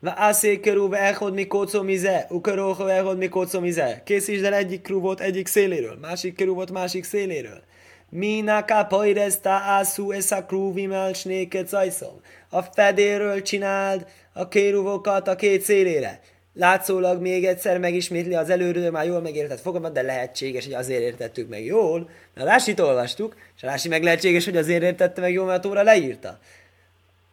Vászé 0.00 0.60
kerú 0.60 0.92
elhod 0.92 1.34
mi 1.34 1.46
kócomize, 1.46 2.26
ukaróha 2.30 2.90
elhod 2.90 3.18
mi 3.18 3.28
kócomize. 3.28 4.02
Készítsd 4.04 4.44
el 4.44 4.54
egyik 4.54 4.82
krúvot 4.82 5.20
egyik 5.20 5.46
széléről, 5.46 5.98
másik 6.00 6.34
kerúvot 6.34 6.70
másik 6.70 7.04
széléről. 7.04 7.62
Minaka 8.10 8.84
pajrezta 8.84 9.50
ászú 9.50 10.12
esa 10.12 10.44
krúvimel 10.44 11.12
snéket 11.12 11.68
zajszom. 11.68 12.20
A 12.50 12.62
fedéről 12.62 13.42
csináld 13.42 14.06
a 14.32 14.48
kéruvokat 14.48 15.28
a 15.28 15.36
két 15.36 15.62
szélére. 15.62 16.20
Látszólag 16.54 17.20
még 17.20 17.44
egyszer 17.44 17.78
megismétli 17.78 18.34
az 18.34 18.50
előről, 18.50 18.90
már 18.90 19.06
jól 19.06 19.20
megértett 19.20 19.60
fogalmat, 19.60 19.92
de 19.92 20.02
lehetséges, 20.02 20.64
hogy 20.64 20.74
azért 20.74 21.02
értettük 21.02 21.48
meg 21.48 21.64
jól, 21.64 22.10
mert 22.34 22.46
a 22.46 22.50
Rásit 22.50 22.80
olvastuk, 22.80 23.36
és 23.56 23.62
a 23.62 23.66
Rási 23.66 23.88
meg 23.88 24.02
lehetséges, 24.02 24.44
hogy 24.44 24.56
azért 24.56 24.82
értette 24.82 25.20
meg 25.20 25.32
jól, 25.32 25.46
mert 25.46 25.58
a 25.58 25.68
Tóra 25.68 25.82
leírta. 25.82 26.38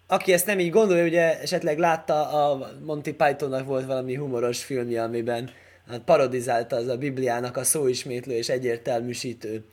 Aki 0.08 0.34
ezt 0.34 0.46
nem 0.46 0.60
így 0.60 0.70
gondolja, 0.70 1.06
ugye 1.06 1.40
esetleg 1.40 1.78
látta, 1.78 2.30
a 2.30 2.72
Monty 2.84 3.12
Pythonnak 3.12 3.66
volt 3.66 3.86
valami 3.86 4.16
humoros 4.16 4.64
filmje, 4.64 5.04
amiben 5.04 5.50
hát 5.88 6.00
parodizálta 6.00 6.76
az 6.76 6.88
a 6.88 6.98
Bibliának 6.98 7.58
a 7.58 7.64
szóismétlő 7.64 8.34
és 8.34 8.50
egyértelműsítő 8.50 9.66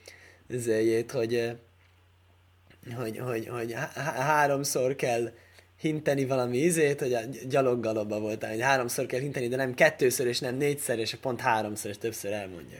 zéjét, 0.49 1.11
hogy, 1.11 1.53
hogy, 2.97 3.19
hogy, 3.19 3.49
hogy 3.49 3.75
háromszor 4.05 4.97
kell 4.97 5.33
hinteni 5.81 6.25
valami 6.25 6.59
izét, 6.59 7.01
hogy 7.01 7.15
a 7.15 7.21
gyaloggalobba 7.49 8.21
voltál, 8.21 8.51
hogy 8.51 8.61
háromszor 8.61 9.07
kell 9.07 9.21
hinteni, 9.21 9.49
de 9.49 9.57
nem 9.57 9.75
kettőször, 9.75 10.27
és 10.27 10.39
nem 10.39 10.57
négyszer, 10.57 10.99
és 10.99 11.15
pont 11.21 11.41
háromszor, 11.41 11.91
és 11.91 11.99
többször 11.99 12.33
elmondja. 12.33 12.79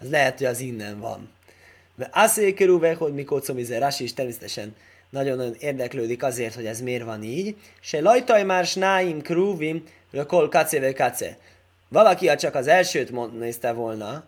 Az 0.00 0.10
lehet, 0.10 0.38
hogy 0.38 0.46
az 0.46 0.60
innen 0.60 1.00
van. 1.00 1.30
Mert 1.94 2.10
azt 2.14 2.36
hogy 2.98 3.14
mikor 3.14 3.42
comizer, 3.42 3.82
is 4.00 4.14
természetesen 4.14 4.74
nagyon-nagyon 5.14 5.54
érdeklődik 5.58 6.22
azért, 6.22 6.54
hogy 6.54 6.66
ez 6.66 6.80
miért 6.80 7.04
van 7.04 7.22
így. 7.22 7.56
Se 7.80 8.00
lajtaj 8.00 8.42
már 8.42 8.66
snáim 8.66 9.22
krúvim, 9.22 9.84
kol 10.26 10.48
kace 10.48 10.92
kace. 10.92 11.36
Valaki, 11.88 12.28
ha 12.28 12.36
csak 12.36 12.54
az 12.54 12.66
elsőt 12.66 13.10
mond, 13.10 13.38
nézte 13.38 13.72
volna, 13.72 14.24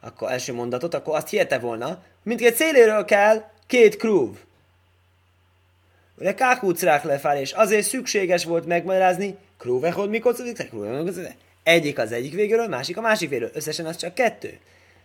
akkor 0.00 0.30
első 0.30 0.52
mondatot, 0.52 0.94
akkor 0.94 1.16
azt 1.16 1.28
hitte 1.28 1.58
volna, 1.58 2.02
mindkét 2.22 2.54
széléről 2.54 3.04
kell 3.04 3.44
két 3.66 3.96
krúv. 3.96 4.36
Ugye 6.18 6.34
kákúcrák 6.34 7.04
lefár, 7.04 7.40
és 7.40 7.52
azért 7.52 7.86
szükséges 7.86 8.44
volt 8.44 8.66
megmagyarázni, 8.66 9.36
krúvehod 9.58 10.08
mikor 10.08 10.36
Egyik 11.62 11.98
az 11.98 12.12
egyik 12.12 12.34
végéről, 12.34 12.68
másik 12.68 12.96
a 12.96 13.00
másik 13.00 13.28
végéről. 13.28 13.50
Összesen 13.54 13.86
az 13.86 13.96
csak 13.96 14.14
kettő. 14.14 14.58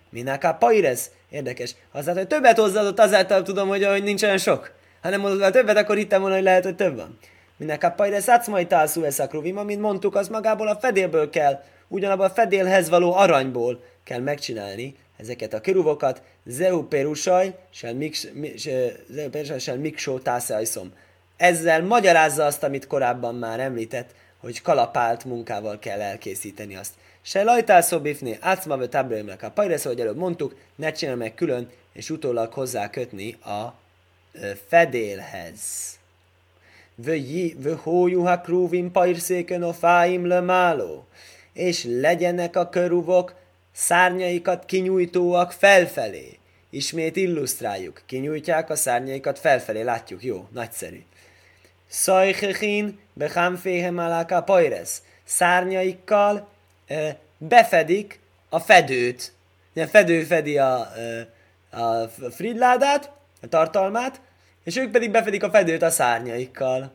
Mináká 0.10 0.52
pairez. 0.52 1.10
Érdekes. 1.30 1.76
Aztán, 1.92 2.16
hogy 2.16 2.28
többet 2.28 2.58
hozzáadott, 2.58 3.00
azáltal 3.00 3.42
tudom, 3.42 3.68
hogy, 3.68 3.86
hogy 3.86 4.04
nincs 4.04 4.24
olyan 4.24 4.38
sok. 4.38 4.72
Nem 5.10 5.22
mondod 5.22 5.52
többet, 5.52 5.78
akkor 5.78 5.96
hittem 5.96 6.20
volna, 6.20 6.36
hogy 6.36 6.44
lehet, 6.44 6.64
hogy 6.64 6.76
több 6.76 6.96
van. 6.96 7.18
Mináká 7.58 7.90
pairez 7.90 8.30
átszmai 8.30 8.68
tálszú 8.68 9.04
eszakruvima, 9.04 9.64
mint 9.64 9.82
mondtuk, 9.82 10.16
az 10.16 10.28
magából 10.28 10.68
a 10.68 10.76
fedélből 10.76 11.30
kell, 11.30 11.64
ugyanabban 11.88 12.30
a 12.30 12.34
fedélhez 12.34 12.90
való 12.90 13.14
aranyból 13.14 13.84
kell 14.04 14.20
megcsinálni 14.20 14.96
ezeket 15.18 15.54
a 15.54 15.62
keruvokat. 15.62 16.22
Zeu 16.46 16.88
perusaj, 16.88 17.56
sel 17.70 17.94
miksó 19.78 20.20
tászajszom. 20.20 20.94
Ezzel 21.38 21.84
magyarázza 21.84 22.46
azt, 22.46 22.64
amit 22.64 22.88
korábban 22.88 23.36
már 23.36 23.60
említett, 23.60 24.10
hogy 24.38 24.62
kalapált 24.62 25.26
munkával 25.26 25.80
kell 25.80 26.02
elkészíteni 26.02 26.76
azt. 26.76 26.94
Se 27.22 27.44
lajtál 27.44 27.82
szobifni, 27.82 28.38
átszma 28.42 28.78
ve 28.78 28.88
táblaimnak 28.88 29.44
a 29.44 29.52
pajresz, 29.52 29.86
ahogy 29.86 30.00
előbb 30.00 30.18
mondtuk, 30.18 30.56
ne 30.76 30.92
csinálj 30.92 31.18
meg 31.18 31.34
külön, 31.34 31.70
és 31.94 32.10
utólag 32.10 32.54
hozzá 32.54 32.90
kötni 32.90 33.38
a 33.46 33.74
fedélhez. 34.68 35.60
Vö 36.96 37.76
hójuha 37.76 38.42
krúvim 38.42 38.92
pajrszéken 38.92 39.64
a 39.64 39.74
fáim 39.74 40.28
lemáló, 40.28 41.06
és 41.54 41.84
legyenek 41.84 42.56
a 42.56 42.70
körúvok 42.70 43.36
szárnyaikat 43.72 44.66
kinyújtóak 44.66 45.52
felfelé. 45.52 46.38
Ismét 46.70 47.16
illusztráljuk. 47.16 48.02
Kinyújtják 48.06 48.70
a 48.70 48.76
szárnyaikat 48.76 49.40
felfelé. 49.40 49.82
Látjuk, 49.82 50.24
jó, 50.24 50.48
nagyszerű. 50.52 51.04
Szajchechin 51.88 53.00
behámféhem 53.14 53.98
aláka 53.98 54.44
pajresz. 54.44 55.02
Szárnyaikkal 55.24 56.48
e, 56.88 57.18
befedik 57.38 58.20
a 58.50 58.60
fedőt. 58.60 59.32
A 59.76 59.86
fedő 59.86 60.24
fedi 60.24 60.58
a, 60.58 60.92
e, 60.96 61.28
a 61.78 62.08
fridládát, 62.32 63.12
a 63.44 63.48
tartalmát, 63.48 64.22
és 64.64 64.78
ők 64.78 64.92
pedig 64.92 65.12
befedik 65.12 65.44
a 65.44 65.50
fedőt 65.50 65.82
a 65.82 65.90
szárnyaikkal. 65.90 66.92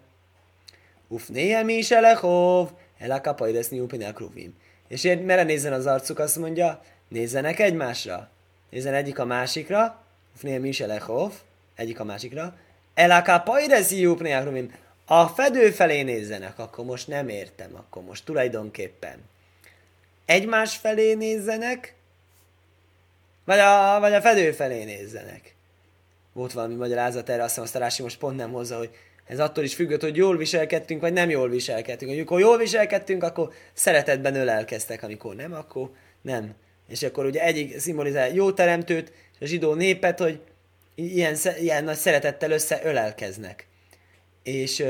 Uf, 1.09 1.29
néhem 1.29 1.69
is 1.69 1.91
elehov, 1.91 2.69
elaka 2.99 3.35
pajresz 3.35 3.69
niupinel 3.69 4.13
kruvim. 4.13 4.55
És 4.89 5.05
én 5.05 5.19
merre 5.19 5.43
nézzen 5.43 5.73
az 5.73 5.87
arcuk, 5.87 6.19
azt 6.19 6.37
mondja, 6.37 6.81
nézzenek 7.09 7.59
egymásra. 7.59 8.29
Nézzen 8.71 8.95
egyik 8.95 9.19
a 9.19 9.25
másikra, 9.25 10.03
Ufnél 10.35 10.65
is 10.65 10.81
elechov, 10.81 11.33
egyik 11.77 12.01
a 12.01 12.05
másikra, 12.05 12.57
Elaká 12.95 13.39
pajrezi 13.39 14.01
júpnéakrumim, 14.01 14.75
a 15.05 15.27
fedő 15.27 15.71
felé 15.71 16.03
nézzenek, 16.03 16.59
akkor 16.59 16.85
most 16.85 17.09
nem 17.09 17.29
értem, 17.29 17.71
akkor 17.75 18.03
most 18.03 18.25
tulajdonképpen. 18.25 19.19
Egymás 20.25 20.77
felé 20.77 21.15
nézzenek, 21.15 21.95
vagy 23.45 23.59
a, 23.59 24.01
vagy 24.01 24.13
a 24.13 24.21
fedő 24.21 24.53
felé 24.53 24.85
nézzenek. 24.85 25.55
Volt 26.39 26.53
valami 26.53 26.75
magyarázat 26.75 27.29
erre, 27.29 27.43
azt 27.43 27.61
hiszem, 27.61 27.83
azt 27.83 27.99
most 27.99 28.19
pont 28.19 28.37
nem 28.37 28.53
hozza, 28.53 28.77
hogy 28.77 28.91
ez 29.27 29.39
attól 29.39 29.65
is 29.65 29.75
függött, 29.75 30.01
hogy 30.01 30.17
jól 30.17 30.37
viselkedtünk, 30.37 31.01
vagy 31.01 31.13
nem 31.13 31.31
jól 31.31 31.49
viselkedtünk. 31.49 32.11
Amikor 32.13 32.41
jól 32.41 32.59
viselkedtünk, 32.59 33.23
akkor 33.23 33.53
szeretetben 33.73 34.35
ölelkeztek, 34.35 35.03
amikor 35.03 35.35
nem, 35.35 35.53
akkor 35.53 35.91
nem. 36.23 36.55
És 36.89 37.03
akkor 37.03 37.25
ugye 37.25 37.43
egyik 37.43 37.79
szimbolizál 37.79 38.35
jó 38.35 38.53
teremtőt, 38.53 39.13
és 39.33 39.41
a 39.41 39.47
zsidó 39.47 39.75
népet, 39.75 40.19
hogy 40.19 40.41
ilyen, 40.95 41.37
ilyen 41.59 41.85
nagy 41.85 41.97
szeretettel 41.97 42.51
összeölelkeznek. 42.51 43.67
És 44.43 44.85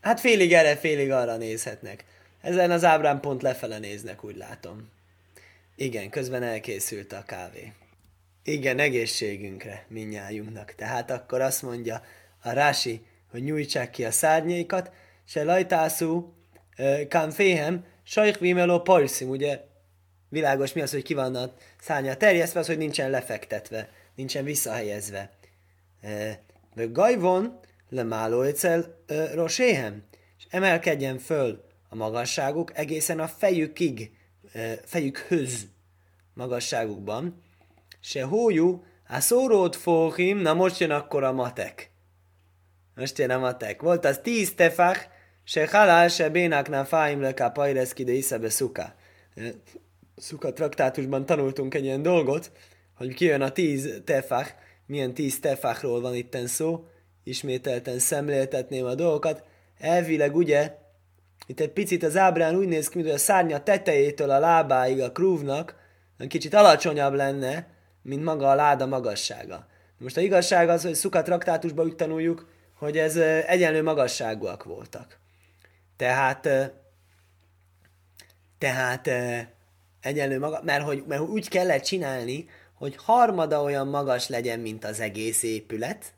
hát 0.00 0.20
félig 0.20 0.52
erre, 0.52 0.76
félig 0.76 1.10
arra 1.10 1.36
nézhetnek. 1.36 2.04
Ezen 2.42 2.70
az 2.70 2.84
ábrán 2.84 3.20
pont 3.20 3.42
lefele 3.42 3.78
néznek, 3.78 4.24
úgy 4.24 4.36
látom. 4.36 4.90
Igen, 5.76 6.10
közben 6.10 6.42
elkészült 6.42 7.12
a 7.12 7.22
kávé. 7.26 7.72
Igen, 8.46 8.78
egészségünkre, 8.78 9.86
minnyájunknak. 9.88 10.74
Tehát 10.74 11.10
akkor 11.10 11.40
azt 11.40 11.62
mondja 11.62 12.02
a 12.42 12.50
Rási, 12.50 13.06
hogy 13.30 13.42
nyújtsák 13.42 13.90
ki 13.90 14.04
a 14.04 14.10
szárnyaikat, 14.10 14.90
se 15.24 15.42
lajtászú, 15.42 16.34
kám 17.08 17.30
féhem, 17.30 17.84
sajk 18.02 18.38
vimeló 18.38 18.80
pajszim, 18.80 19.28
ugye 19.28 19.60
világos 20.28 20.72
mi 20.72 20.80
az, 20.80 20.90
hogy 20.90 21.02
ki 21.02 21.14
van 21.14 21.34
a 21.34 21.54
szárnya 21.80 22.16
terjesztve, 22.16 22.60
az, 22.60 22.66
hogy 22.66 22.78
nincsen 22.78 23.10
lefektetve, 23.10 23.90
nincsen 24.14 24.44
visszahelyezve. 24.44 25.30
Gajvon, 26.74 27.60
lemáló 27.88 28.42
egyszer 28.42 28.84
roséhem, 29.34 30.04
és 30.38 30.46
emelkedjen 30.50 31.18
föl 31.18 31.64
a 31.88 31.94
magasságuk 31.94 32.78
egészen 32.78 33.20
a 33.20 33.28
fejükig, 33.28 34.10
fejükhöz 34.84 35.66
magasságukban, 36.34 37.42
se 38.04 38.22
hójú, 38.22 38.84
A 39.08 39.20
szórót 39.20 39.76
fóhim, 39.76 40.38
na 40.38 40.54
most 40.54 40.78
jön 40.80 40.90
akkor 40.90 41.22
a 41.22 41.32
matek. 41.32 41.90
Most 42.94 43.18
jön 43.18 43.30
a 43.30 43.38
matek. 43.38 43.82
Volt 43.82 44.04
az 44.04 44.20
tíz 44.22 44.54
tefach, 44.54 45.00
se 45.44 45.68
halál, 45.70 46.08
se 46.08 46.28
bénáknál 46.28 46.86
fáim 46.86 47.20
le 47.20 47.34
ká 47.34 47.48
pajreszki, 47.48 48.04
de 48.04 48.12
iszebe 48.12 48.48
szuka. 48.48 48.94
Szuka 50.16 50.52
traktátusban 50.52 51.26
tanultunk 51.26 51.74
egy 51.74 51.84
ilyen 51.84 52.02
dolgot, 52.02 52.52
hogy 52.94 53.14
kijön 53.14 53.40
a 53.40 53.50
tíz 53.50 54.00
tefach, 54.04 54.50
milyen 54.86 55.14
tíz 55.14 55.40
tefachról 55.40 56.00
van 56.00 56.14
itten 56.14 56.46
szó, 56.46 56.86
ismételten 57.24 57.98
szemléltetném 57.98 58.84
a 58.84 58.94
dolgokat. 58.94 59.42
Elvileg 59.78 60.36
ugye, 60.36 60.78
itt 61.46 61.60
egy 61.60 61.72
picit 61.72 62.02
az 62.02 62.16
ábrán 62.16 62.56
úgy 62.56 62.68
néz 62.68 62.88
ki, 62.88 62.96
mint 62.96 63.08
hogy 63.08 63.18
a 63.18 63.20
szárnya 63.20 63.62
tetejétől 63.62 64.30
a 64.30 64.38
lábáig 64.38 65.00
a 65.00 65.12
krúvnak 65.12 65.82
kicsit 66.28 66.54
alacsonyabb 66.54 67.14
lenne, 67.14 67.73
mint 68.04 68.24
maga 68.24 68.50
a 68.50 68.54
láda 68.54 68.86
magassága. 68.86 69.66
Most 69.98 70.16
a 70.16 70.20
igazság 70.20 70.68
az, 70.68 70.82
hogy 70.82 70.94
szuka 70.94 71.22
traktátusban 71.22 71.84
úgy 71.86 71.96
tanuljuk, 71.96 72.48
hogy 72.78 72.98
ez 72.98 73.16
egyenlő 73.46 73.82
magasságúak 73.82 74.64
voltak. 74.64 75.18
Tehát, 75.96 76.48
tehát 78.58 79.10
egyenlő 80.00 80.38
maga, 80.38 80.60
mert, 80.62 80.84
hogy, 80.84 81.04
mert 81.06 81.20
úgy 81.20 81.48
kellett 81.48 81.82
csinálni, 81.82 82.48
hogy 82.74 82.96
harmada 82.96 83.62
olyan 83.62 83.88
magas 83.88 84.28
legyen, 84.28 84.60
mint 84.60 84.84
az 84.84 85.00
egész 85.00 85.42
épület, 85.42 86.12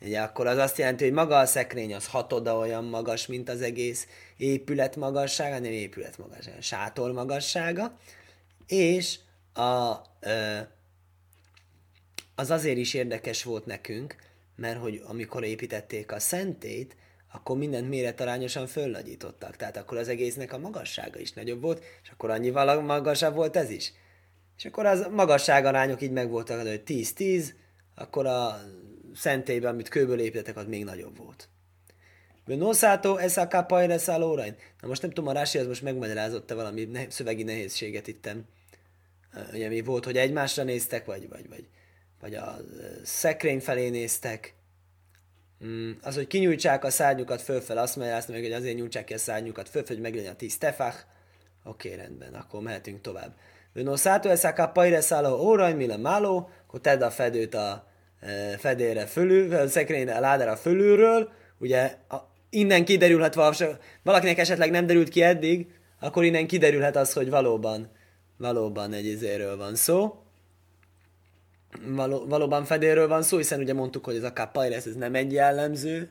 Ugye 0.00 0.20
akkor 0.20 0.46
az 0.46 0.58
azt 0.58 0.78
jelenti, 0.78 1.04
hogy 1.04 1.12
maga 1.12 1.38
a 1.38 1.46
szekrény 1.46 1.94
az 1.94 2.06
hatoda 2.06 2.56
olyan 2.56 2.84
magas, 2.84 3.26
mint 3.26 3.48
az 3.48 3.62
egész 3.62 4.06
épület 4.36 4.96
magassága, 4.96 5.58
nem 5.58 5.72
épület 5.72 6.18
magassága, 6.18 6.60
sátor 6.60 7.12
magassága, 7.12 7.98
és 8.66 9.18
a, 9.54 9.94
az 12.38 12.50
azért 12.50 12.76
is 12.76 12.94
érdekes 12.94 13.42
volt 13.42 13.66
nekünk, 13.66 14.16
mert 14.56 14.80
hogy 14.80 15.02
amikor 15.06 15.44
építették 15.44 16.12
a 16.12 16.20
szentét, 16.20 16.96
akkor 17.32 17.56
mindent 17.56 17.88
méretarányosan 17.88 18.66
fölnagyítottak. 18.66 19.56
Tehát 19.56 19.76
akkor 19.76 19.98
az 19.98 20.08
egésznek 20.08 20.52
a 20.52 20.58
magassága 20.58 21.18
is 21.18 21.32
nagyobb 21.32 21.60
volt, 21.60 21.84
és 22.02 22.08
akkor 22.08 22.30
annyival 22.30 22.80
magasabb 22.80 23.34
volt 23.34 23.56
ez 23.56 23.70
is. 23.70 23.92
És 24.56 24.64
akkor 24.64 24.86
az 24.86 25.06
magasságarányok 25.10 26.02
így 26.02 26.10
megvoltak, 26.10 26.60
hogy 26.60 26.82
10-10, 26.86 27.44
akkor 27.94 28.26
a 28.26 28.60
szentélyben, 29.14 29.72
amit 29.72 29.88
kőből 29.88 30.20
építettek, 30.20 30.56
az 30.56 30.66
még 30.66 30.84
nagyobb 30.84 31.16
volt. 31.16 31.48
Noszátó, 32.44 33.16
ez 33.16 33.36
a 33.36 33.48
kapajra 33.48 33.98
szállórain. 33.98 34.56
Na 34.80 34.88
most 34.88 35.02
nem 35.02 35.10
tudom, 35.10 35.30
a 35.30 35.32
Rási 35.32 35.58
az 35.58 35.66
most 35.66 35.82
megmagyarázott-e 35.82 36.54
valami 36.54 36.84
ne- 36.84 37.10
szövegi 37.10 37.42
nehézséget 37.42 38.06
itten. 38.06 38.46
Ugye 39.52 39.68
mi 39.68 39.80
volt, 39.80 40.04
hogy 40.04 40.16
egymásra 40.16 40.62
néztek, 40.62 41.04
vagy, 41.04 41.28
vagy, 41.28 41.48
vagy, 41.48 41.68
vagy 42.20 42.34
a 42.34 42.56
szekrény 43.04 43.60
felé 43.60 43.88
néztek. 43.88 44.54
Mm, 45.64 45.90
az, 46.02 46.14
hogy 46.14 46.26
kinyújtsák 46.26 46.84
a 46.84 46.90
szárnyukat 46.90 47.42
fölfel, 47.42 47.78
azt 47.78 47.96
magyarázta 47.96 48.32
meg, 48.32 48.42
hogy 48.42 48.52
azért 48.52 48.76
nyújtsák 48.76 49.04
ki 49.04 49.14
a 49.14 49.18
szárnyukat 49.18 49.68
fölfel, 49.68 49.94
hogy 49.94 50.04
meglegyen 50.04 50.32
a 50.32 50.36
tíz 50.36 50.58
tefach. 50.58 50.96
Oké, 51.64 51.94
rendben, 51.94 52.34
akkor 52.34 52.62
mehetünk 52.62 53.00
tovább. 53.00 53.34
No 53.72 53.96
szálló, 53.96 54.30
ez 54.30 54.44
a 54.44 54.52
kapajra 54.52 55.00
szálló 55.00 55.38
órain, 55.40 55.76
mi 55.76 55.86
máló, 55.86 56.50
akkor 56.66 56.80
tedd 56.80 57.02
a 57.02 57.10
fedőt 57.10 57.54
a 57.54 57.86
e, 58.20 58.58
fedére 58.58 59.06
fölül, 59.06 59.54
a 59.54 59.68
szekrényre, 59.68 60.14
a 60.14 60.20
ládára 60.20 60.56
fölülről, 60.56 61.32
ugye 61.58 61.96
a, 62.08 62.16
innen 62.50 62.84
kiderülhet 62.84 63.34
valakinek 64.02 64.38
esetleg 64.38 64.70
nem 64.70 64.86
derült 64.86 65.08
ki 65.08 65.22
eddig, 65.22 65.66
akkor 66.00 66.24
innen 66.24 66.46
kiderülhet 66.46 66.96
az, 66.96 67.12
hogy 67.12 67.30
valóban, 67.30 67.90
valóban 68.36 68.92
egy 68.92 69.06
izéről 69.06 69.56
van 69.56 69.74
szó. 69.74 70.22
Való, 71.86 72.26
valóban 72.26 72.64
fedéről 72.64 73.08
van 73.08 73.22
szó, 73.22 73.36
hiszen 73.36 73.60
ugye 73.60 73.74
mondtuk, 73.74 74.04
hogy 74.04 74.16
ez 74.16 74.22
a 74.22 74.32
kapajresz, 74.32 74.86
ez 74.86 74.94
nem 74.94 75.14
egy 75.14 75.32
jellemző 75.32 76.10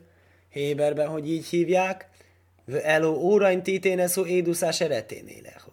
Héberben, 0.50 1.08
hogy 1.08 1.30
így 1.30 1.46
hívják. 1.46 2.08
Eló 2.82 3.14
órain 3.14 3.62
titéne 3.62 4.06
szó 4.06 4.26
éduszás 4.26 4.80
ereténéleho. 4.80 5.70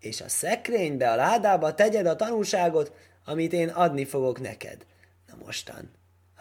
És 0.00 0.20
a 0.20 0.28
szekrénybe, 0.28 1.10
a 1.10 1.16
ládába 1.16 1.74
tegyed 1.74 2.06
a 2.06 2.16
tanulságot, 2.16 2.92
amit 3.24 3.52
én 3.52 3.68
adni 3.68 4.04
fogok 4.04 4.40
neked. 4.40 4.86
Na 5.28 5.36
mostan, 5.44 5.90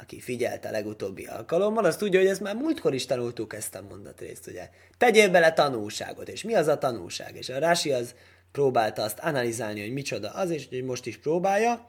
aki 0.01 0.19
figyelt 0.19 0.65
a 0.65 0.71
legutóbbi 0.71 1.25
alkalommal, 1.25 1.85
az 1.85 1.97
tudja, 1.97 2.19
hogy 2.19 2.29
ezt 2.29 2.41
már 2.41 2.55
múltkor 2.55 2.93
is 2.93 3.05
tanultuk 3.05 3.53
ezt 3.53 3.75
a 3.75 3.85
mondatrészt, 3.89 4.47
ugye? 4.47 4.69
Tegyél 4.97 5.29
bele 5.29 5.53
tanulságot, 5.53 6.29
és 6.29 6.43
mi 6.43 6.53
az 6.53 6.67
a 6.67 6.77
tanulság? 6.77 7.35
És 7.35 7.49
a 7.49 7.59
Rási 7.59 7.91
az 7.91 8.15
próbálta 8.51 9.01
azt 9.03 9.19
analizálni, 9.19 9.81
hogy 9.81 9.93
micsoda 9.93 10.29
az, 10.29 10.49
és 10.49 10.67
hogy 10.69 10.83
most 10.83 11.05
is 11.05 11.17
próbálja 11.17 11.85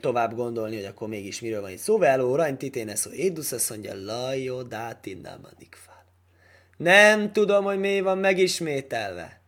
tovább 0.00 0.34
gondolni, 0.34 0.76
hogy 0.76 0.84
akkor 0.84 1.08
mégis 1.08 1.40
miről 1.40 1.60
van 1.60 1.70
itt 1.70 1.78
szó. 1.78 1.98
Veló, 1.98 2.34
rajn 2.34 2.58
titéne 2.58 2.94
szó 2.94 3.10
édusz, 3.10 3.52
azt 3.52 3.70
mondja, 3.70 3.92
lajó, 4.04 4.62
dátinnámanik 4.62 5.76
fel. 5.84 6.04
Nem 6.76 7.32
tudom, 7.32 7.64
hogy 7.64 7.78
mi 7.78 8.00
van 8.00 8.18
megismételve. 8.18 9.40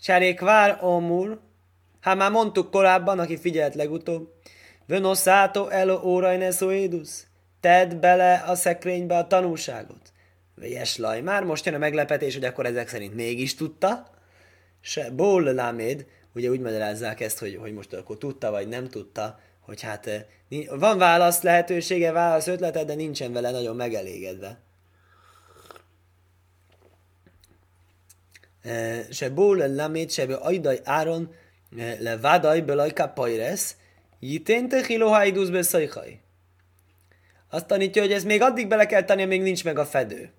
Cserék 0.00 0.40
vár 0.40 0.78
omul, 0.80 1.40
hát 2.00 2.16
már 2.16 2.30
mondtuk 2.30 2.70
korábban, 2.70 3.18
aki 3.18 3.36
figyelt 3.36 3.74
legutóbb, 3.74 4.32
Vönoszátó 4.90 5.68
elo 5.68 6.00
órajne 6.04 6.50
édusz. 6.70 7.26
Tedd 7.60 8.00
bele 8.00 8.44
a 8.46 8.54
szekrénybe 8.54 9.16
a 9.16 9.26
tanulságot. 9.26 10.12
Véjes 10.54 10.96
laj, 10.96 11.20
már 11.20 11.44
most 11.44 11.64
jön 11.64 11.74
a 11.74 11.78
meglepetés, 11.78 12.34
hogy 12.34 12.44
akkor 12.44 12.66
ezek 12.66 12.88
szerint 12.88 13.14
mégis 13.14 13.54
tudta. 13.54 14.10
Se 14.80 15.10
ból 15.10 15.42
láméd, 15.42 16.06
ugye 16.34 16.50
úgy 16.50 16.60
magyarázzák 16.60 17.20
ezt, 17.20 17.38
hogy, 17.38 17.56
hogy 17.56 17.72
most 17.72 17.92
akkor 17.92 18.18
tudta 18.18 18.50
vagy 18.50 18.68
nem 18.68 18.88
tudta, 18.88 19.40
hogy 19.60 19.80
hát 19.80 20.06
eh, 20.06 20.24
van 20.68 20.98
válasz 20.98 21.42
lehetősége, 21.42 22.12
válasz 22.12 22.46
ötlete, 22.46 22.84
de 22.84 22.94
nincsen 22.94 23.32
vele 23.32 23.50
nagyon 23.50 23.76
megelégedve. 23.76 24.60
Eh, 28.62 29.06
se 29.10 29.30
ból 29.30 29.56
láméd, 29.56 30.10
se 30.10 30.34
ajdaj 30.34 30.80
áron 30.84 31.34
eh, 31.76 31.96
le 32.00 32.16
vádaj 32.16 32.60
belajka 32.60 33.08
pajresz, 33.08 33.76
jiténte 34.20 34.86
hilohaidusz 34.86 35.48
beszajhaj. 35.48 36.20
Azt 37.50 37.66
tanítja, 37.66 38.02
hogy 38.02 38.12
ez 38.12 38.24
még 38.24 38.42
addig 38.42 38.68
bele 38.68 38.86
kell 38.86 39.02
tenni, 39.02 39.22
amíg 39.22 39.42
nincs 39.42 39.64
meg 39.64 39.78
a 39.78 39.86
fedő. 39.86 40.32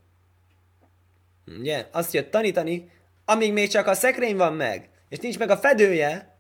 Ugye? 1.60 1.88
Azt 1.92 2.14
jött 2.14 2.32
tanítani, 2.32 2.92
amíg 3.26 3.54
még 3.54 3.70
csak 3.70 3.88
a 3.88 3.94
szekrény 3.94 4.36
van 4.36 4.54
meg, 4.54 4.90
és 5.12 5.18
nincs 5.18 5.38
meg 5.38 5.50
a 5.50 5.58
fedője, 5.58 6.36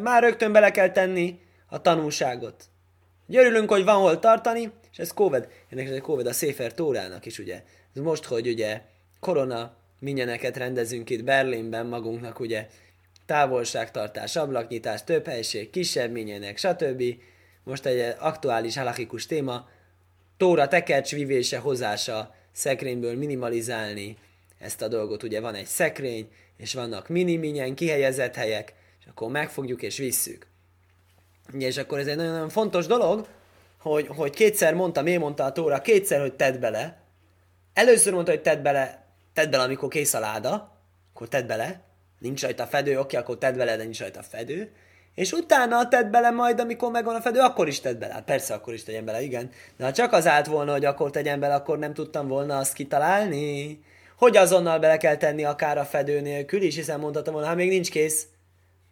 már 0.00 0.22
rögtön 0.22 0.52
bele 0.52 0.70
kell 0.70 0.90
tenni 0.90 1.38
a 1.66 1.80
tanulságot. 1.80 2.64
Örülünk, 3.28 3.70
hogy 3.70 3.84
van 3.84 4.00
hol 4.00 4.18
tartani, 4.18 4.72
és 4.92 4.98
ez 4.98 5.12
Kóved, 5.12 5.48
ennek 5.68 5.88
ez 5.88 6.00
Kóved 6.00 6.26
a 6.26 6.32
Széfer 6.32 6.74
Tórának 6.74 7.26
is, 7.26 7.38
ugye. 7.38 7.62
Ez 7.94 8.02
most, 8.02 8.24
hogy 8.24 8.48
ugye 8.48 8.80
korona 9.20 9.76
minyeneket 9.98 10.56
rendezünk 10.56 11.10
itt 11.10 11.24
Berlinben 11.24 11.86
magunknak, 11.86 12.40
ugye 12.40 12.66
távolságtartás, 13.26 14.36
ablaknyitás, 14.36 15.04
több 15.04 15.26
helység, 15.26 15.70
kisebb 15.70 16.10
minyenek, 16.10 16.58
stb. 16.58 17.02
Most 17.64 17.86
egy 17.86 18.14
aktuális 18.18 18.76
halakikus 18.76 19.26
téma, 19.26 19.68
Tóra 20.36 20.68
tekercs 20.68 21.12
vivése 21.12 21.58
hozása 21.58 22.34
szekrényből 22.52 23.16
minimalizálni 23.16 24.16
ezt 24.58 24.82
a 24.82 24.88
dolgot. 24.88 25.22
Ugye 25.22 25.40
van 25.40 25.54
egy 25.54 25.66
szekrény, 25.66 26.28
és 26.62 26.74
vannak 26.74 27.08
mini-minyen 27.08 27.74
kihelyezett 27.74 28.34
helyek, 28.34 28.74
és 29.00 29.06
akkor 29.06 29.30
megfogjuk 29.30 29.82
és 29.82 29.96
visszük. 29.96 30.46
Ugye, 31.52 31.66
és 31.66 31.76
akkor 31.76 31.98
ez 31.98 32.06
egy 32.06 32.16
nagyon-nagyon 32.16 32.48
fontos 32.48 32.86
dolog, 32.86 33.26
hogy, 33.78 34.06
hogy 34.06 34.30
kétszer 34.30 34.74
mondta, 34.74 35.02
miért 35.02 35.20
mondta 35.20 35.44
a 35.44 35.52
Tóra, 35.52 35.80
kétszer, 35.80 36.20
hogy 36.20 36.32
tedd 36.32 36.60
bele. 36.60 37.02
Először 37.74 38.12
mondta, 38.12 38.30
hogy 38.30 38.42
tedd 38.42 38.62
bele, 38.62 39.06
tedd 39.32 39.50
bele, 39.50 39.62
amikor 39.62 39.88
kész 39.88 40.14
a 40.14 40.18
láda, 40.18 40.78
akkor 41.14 41.28
tedd 41.28 41.46
bele. 41.46 41.80
Nincs 42.18 42.42
rajta 42.42 42.66
fedő, 42.66 42.98
oké, 42.98 43.16
akkor 43.16 43.38
tedd 43.38 43.56
bele, 43.56 43.76
de 43.76 43.82
nincs 43.82 44.00
rajta 44.00 44.22
fedő. 44.22 44.72
És 45.14 45.32
utána 45.32 45.88
tedd 45.88 46.10
bele 46.10 46.30
majd, 46.30 46.60
amikor 46.60 46.90
megvan 46.90 47.14
a 47.14 47.20
fedő, 47.20 47.38
akkor 47.38 47.68
is 47.68 47.80
tedd 47.80 47.98
bele. 47.98 48.12
Hát 48.12 48.24
persze, 48.24 48.54
akkor 48.54 48.74
is 48.74 48.82
tegyen 48.82 49.04
bele, 49.04 49.22
igen. 49.22 49.50
De 49.76 49.84
ha 49.84 49.92
csak 49.92 50.12
az 50.12 50.26
állt 50.26 50.46
volna, 50.46 50.72
hogy 50.72 50.84
akkor 50.84 51.10
tegyen 51.10 51.40
bele, 51.40 51.54
akkor 51.54 51.78
nem 51.78 51.94
tudtam 51.94 52.28
volna 52.28 52.58
azt 52.58 52.72
kitalálni 52.72 53.80
hogy 54.22 54.36
azonnal 54.36 54.78
bele 54.78 54.96
kell 54.96 55.16
tenni 55.16 55.44
akár 55.44 55.78
a 55.78 55.84
fedő 55.84 56.20
nélkül 56.20 56.62
is, 56.62 56.74
hiszen 56.74 57.00
mondhatom 57.00 57.34
volna, 57.34 57.48
ha 57.48 57.54
még 57.54 57.68
nincs 57.68 57.90
kész. 57.90 58.26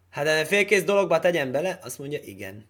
Hát 0.09 0.25
de 0.25 0.45
félkész 0.45 0.83
dologba 0.83 1.19
tegyen 1.19 1.51
bele? 1.51 1.79
Azt 1.83 1.99
mondja, 1.99 2.19
igen. 2.23 2.65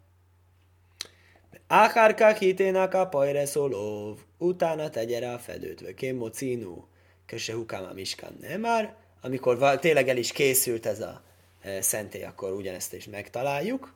Áhárka 1.68 2.34
hiténak 2.34 2.94
a 2.94 3.08
pajre 3.08 3.46
szólóv, 3.46 4.20
utána 4.38 4.90
tegye 4.90 5.20
rá 5.20 5.34
a 5.34 5.40
fedőt, 5.40 5.82
vagy 5.82 5.94
kémo 5.94 6.30
cínú, 6.30 6.88
köse 7.26 7.54
hukáma 7.54 7.94
miskán. 7.94 8.38
Nem 8.42 8.60
már, 8.60 8.96
amikor 9.22 9.80
tényleg 9.80 10.10
el 10.10 10.18
is 10.18 10.32
készült 10.32 10.86
ez 10.86 11.00
a 11.00 11.22
e, 11.62 11.82
szentély, 11.82 12.24
akkor 12.24 12.52
ugyanezt 12.52 12.94
is 12.94 13.06
megtaláljuk. 13.06 13.94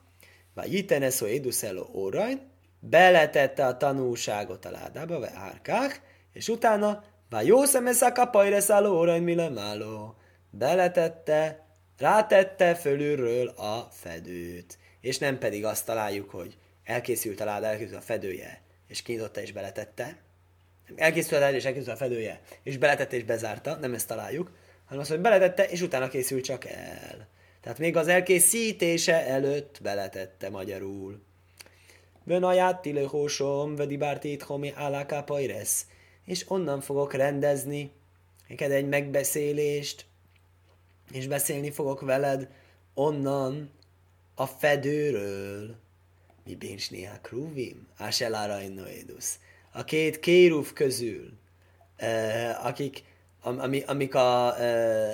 Vagy 0.54 0.74
itten 0.74 1.10
szó 1.10 1.26
éduszelló 1.26 1.90
órajn, 1.94 2.40
beletette 2.80 3.66
a 3.66 3.76
tanulságot 3.76 4.64
a 4.64 4.70
ládába, 4.70 5.18
vagy 5.18 5.30
árkák, 5.34 6.00
és 6.32 6.48
utána 6.48 7.04
Vajószem 7.30 7.86
ez 7.86 8.02
a 8.02 8.12
kapajre 8.12 8.60
szálló 8.60 8.98
órain 8.98 9.22
milemáló. 9.22 10.14
Beletette, 10.50 11.66
rátette 11.98 12.74
fölülről 12.74 13.48
a 13.48 13.88
fedőt. 13.92 14.78
és 15.00 15.18
nem 15.18 15.38
pedig 15.38 15.64
azt 15.64 15.86
találjuk, 15.86 16.30
hogy 16.30 16.56
elkészült 16.84 17.40
a 17.40 17.44
láda, 17.44 17.66
elkészült 17.66 17.98
a 17.98 18.04
fedője, 18.04 18.60
és 18.88 19.02
kinyitotta 19.02 19.40
és 19.40 19.52
beletette. 19.52 20.16
Elkészült 20.96 21.40
a 21.40 21.44
láda, 21.44 21.56
és 21.56 21.64
elkészült 21.64 21.94
a 21.94 21.98
fedője, 21.98 22.40
és 22.62 22.76
beletette 22.76 23.16
és 23.16 23.24
bezárta, 23.24 23.76
nem 23.76 23.94
ezt 23.94 24.08
találjuk, 24.08 24.50
hanem 24.84 25.00
azt, 25.00 25.10
hogy 25.10 25.20
beletette, 25.20 25.64
és 25.64 25.80
utána 25.80 26.08
készült 26.08 26.44
csak 26.44 26.64
el. 26.64 27.28
Tehát 27.60 27.78
még 27.78 27.96
az 27.96 28.08
elkészítése 28.08 29.26
előtt 29.26 29.78
beletette 29.82 30.50
magyarul. 30.50 31.22
Benaját 32.24 32.82
tilehósom, 32.82 33.76
vedi 33.76 33.96
bártét 33.96 34.42
homi 34.42 34.72
áláká 34.74 35.20
pajresz. 35.20 35.86
És 36.26 36.44
onnan 36.48 36.80
fogok 36.80 37.12
rendezni 37.12 37.90
neked 38.48 38.70
egy 38.70 38.88
megbeszélést, 38.88 40.06
és 41.12 41.26
beszélni 41.26 41.70
fogok 41.70 42.00
veled 42.00 42.48
onnan 42.94 43.70
a 44.34 44.46
fedőről. 44.46 45.76
Mi 46.44 46.54
béncs 46.54 46.90
néha 46.90 47.20
krúvim? 47.22 47.88
Áselárajnoédusz. 47.96 49.38
A 49.72 49.84
két 49.84 50.20
kéruf 50.20 50.72
közül, 50.72 51.32
akik 52.62 53.04
ami, 53.42 53.82
amik 53.86 54.14
a 54.14 54.54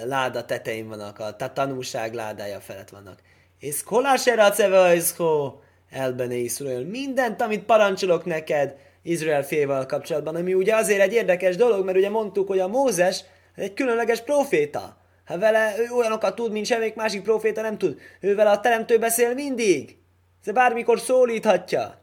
láda 0.05 0.45
tetején 0.45 0.89
vannak, 0.89 1.19
a, 1.19 1.53
tanúság 1.53 2.15
ládája 2.15 2.61
felett 2.61 2.89
vannak. 2.89 3.23
És 3.59 3.83
kolásera 3.83 4.51
cevajszko, 4.51 5.59
elbene 5.91 6.35
Iszrael. 6.35 6.85
Mindent, 6.85 7.41
amit 7.41 7.65
parancsolok 7.65 8.25
neked, 8.25 8.77
Izrael 9.03 9.45
félvel 9.45 9.87
kapcsolatban, 9.87 10.35
ami 10.35 10.55
ugye 10.55 10.75
azért 10.75 11.01
egy 11.01 11.13
érdekes 11.13 11.57
dolog, 11.57 11.85
mert 11.85 11.97
ugye 11.97 12.11
mondtuk, 12.11 12.49
hogy 12.49 12.59
a 12.59 12.69
Mózes 12.69 13.25
egy 13.57 13.75
különleges 13.75 14.21
proféta. 14.21 14.97
Ha 15.27 15.39
vele 15.39 15.75
ő 15.79 15.95
olyanokat 15.97 16.35
tud, 16.35 16.53
mint 16.53 16.67
semmelyik 16.67 16.95
másik 16.95 17.23
proféta 17.23 17.61
nem 17.61 17.79
tud. 17.79 17.99
Ő 18.21 18.35
vele 18.35 18.51
a 18.51 18.61
teremtő 18.61 18.99
beszél 18.99 19.35
mindig. 19.35 19.97
Ez 20.45 20.53
bármikor 20.53 21.01
szólíthatja 21.01 22.03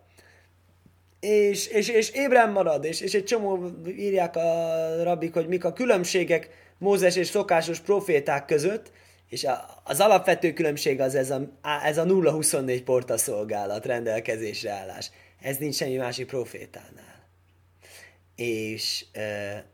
és, 1.19 1.67
és, 1.67 1.87
és 1.87 2.09
ébren 2.09 2.51
marad, 2.51 2.85
és, 2.85 3.01
és 3.01 3.13
egy 3.13 3.23
csomó 3.23 3.69
írják 3.87 4.35
a 4.35 5.03
rabik, 5.03 5.33
hogy 5.33 5.47
mik 5.47 5.65
a 5.65 5.73
különbségek 5.73 6.49
Mózes 6.77 7.15
és 7.15 7.27
szokásos 7.27 7.79
proféták 7.79 8.45
között, 8.45 8.91
és 9.29 9.43
a, 9.43 9.65
az 9.83 9.99
alapvető 9.99 10.53
különbség 10.53 11.01
az 11.01 11.15
ez 11.15 11.31
a, 11.31 11.41
ez 11.85 11.97
a 11.97 12.05
0-24 12.05 12.81
porta 12.85 13.17
szolgálat, 13.17 13.85
rendelkezésre 13.85 14.71
állás. 14.71 15.11
Ez 15.41 15.57
nincs 15.57 15.75
semmi 15.75 15.95
másik 15.95 16.27
profétánál. 16.27 17.27
És 18.35 19.05
e, 19.11 19.65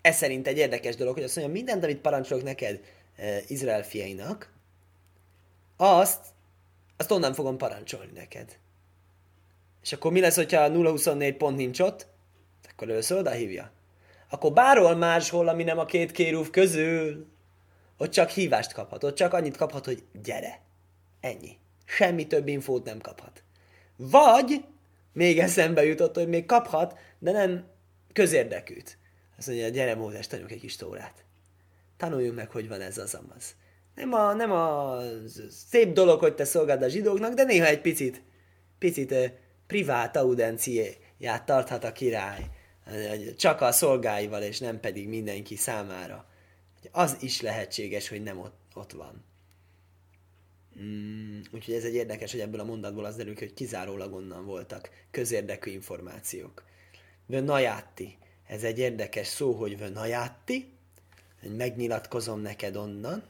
ez 0.00 0.16
szerint 0.16 0.46
egy 0.46 0.58
érdekes 0.58 0.96
dolog, 0.96 1.14
hogy 1.14 1.22
azt 1.22 1.36
mondja, 1.36 1.54
mindent, 1.54 1.84
amit 1.84 1.98
parancsolok 1.98 2.44
neked 2.44 2.80
e, 3.16 3.40
Izrael 3.46 3.82
fiainak, 3.82 4.52
azt, 5.76 6.26
azt 6.96 7.10
onnan 7.10 7.34
fogom 7.34 7.56
parancsolni 7.56 8.12
neked. 8.14 8.58
És 9.82 9.92
akkor 9.92 10.12
mi 10.12 10.20
lesz, 10.20 10.36
hogyha 10.36 10.60
a 10.60 10.70
0-24 10.70 11.34
pont 11.38 11.56
nincs 11.56 11.80
ott? 11.80 12.06
Akkor 12.70 12.90
először 12.90 13.18
oda 13.18 13.30
hívja. 13.30 13.70
Akkor 14.30 14.52
bárhol 14.52 14.94
máshol, 14.94 15.48
ami 15.48 15.62
nem 15.62 15.78
a 15.78 15.84
két 15.84 16.10
kérúf 16.10 16.50
közül, 16.50 17.26
ott 17.96 18.10
csak 18.10 18.30
hívást 18.30 18.72
kaphat, 18.72 19.04
ott 19.04 19.14
csak 19.14 19.32
annyit 19.32 19.56
kaphat, 19.56 19.84
hogy 19.84 20.02
gyere. 20.22 20.60
Ennyi. 21.20 21.58
Semmi 21.84 22.26
több 22.26 22.48
infót 22.48 22.84
nem 22.84 22.98
kaphat. 22.98 23.42
Vagy 24.00 24.64
még 25.12 25.38
eszembe 25.38 25.84
jutott, 25.84 26.14
hogy 26.14 26.28
még 26.28 26.46
kaphat, 26.46 26.98
de 27.18 27.32
nem 27.32 27.66
közérdekűt. 28.12 28.98
Azt 29.38 29.46
mondja, 29.46 29.68
gyere 29.68 29.94
Mózes, 29.94 30.26
tanuljuk 30.26 30.52
egy 30.52 30.60
kis 30.60 30.76
tórát. 30.76 31.24
Tanuljunk 31.96 32.36
meg, 32.36 32.50
hogy 32.50 32.68
van 32.68 32.80
ez 32.80 32.98
az 32.98 33.14
amaz. 33.14 33.54
Nem 33.94 34.12
a, 34.12 34.32
nem 34.32 34.52
a 34.52 34.98
szép 35.70 35.92
dolog, 35.92 36.20
hogy 36.20 36.34
te 36.34 36.44
szolgáld 36.44 36.82
a 36.82 36.88
zsidóknak, 36.88 37.34
de 37.34 37.44
néha 37.44 37.66
egy 37.66 37.80
picit, 37.80 38.22
picit 38.78 39.12
eh, 39.12 39.32
privát 39.66 40.16
audenciáját 40.16 41.44
tarthat 41.44 41.84
a 41.84 41.92
király, 41.92 42.50
csak 43.36 43.60
a 43.60 43.72
szolgáival, 43.72 44.42
és 44.42 44.58
nem 44.58 44.80
pedig 44.80 45.08
mindenki 45.08 45.56
számára. 45.56 46.26
Az 46.90 47.16
is 47.20 47.40
lehetséges, 47.40 48.08
hogy 48.08 48.22
nem 48.22 48.38
ott, 48.38 48.56
ott 48.74 48.92
van. 48.92 49.24
Mm, 50.82 51.40
úgyhogy 51.52 51.74
ez 51.74 51.84
egy 51.84 51.94
érdekes, 51.94 52.32
hogy 52.32 52.40
ebből 52.40 52.60
a 52.60 52.64
mondatból 52.64 53.04
az 53.04 53.16
derül 53.16 53.34
hogy 53.38 53.54
kizárólag 53.54 54.14
onnan 54.14 54.44
voltak 54.44 54.90
közérdekű 55.10 55.70
információk. 55.70 56.64
Vönajátti. 57.26 58.16
Ez 58.46 58.62
egy 58.62 58.78
érdekes 58.78 59.26
szó, 59.26 59.52
hogy 59.52 59.78
vönajátti. 59.78 60.72
Megnyilatkozom 61.56 62.40
neked 62.40 62.76
onnan. 62.76 63.22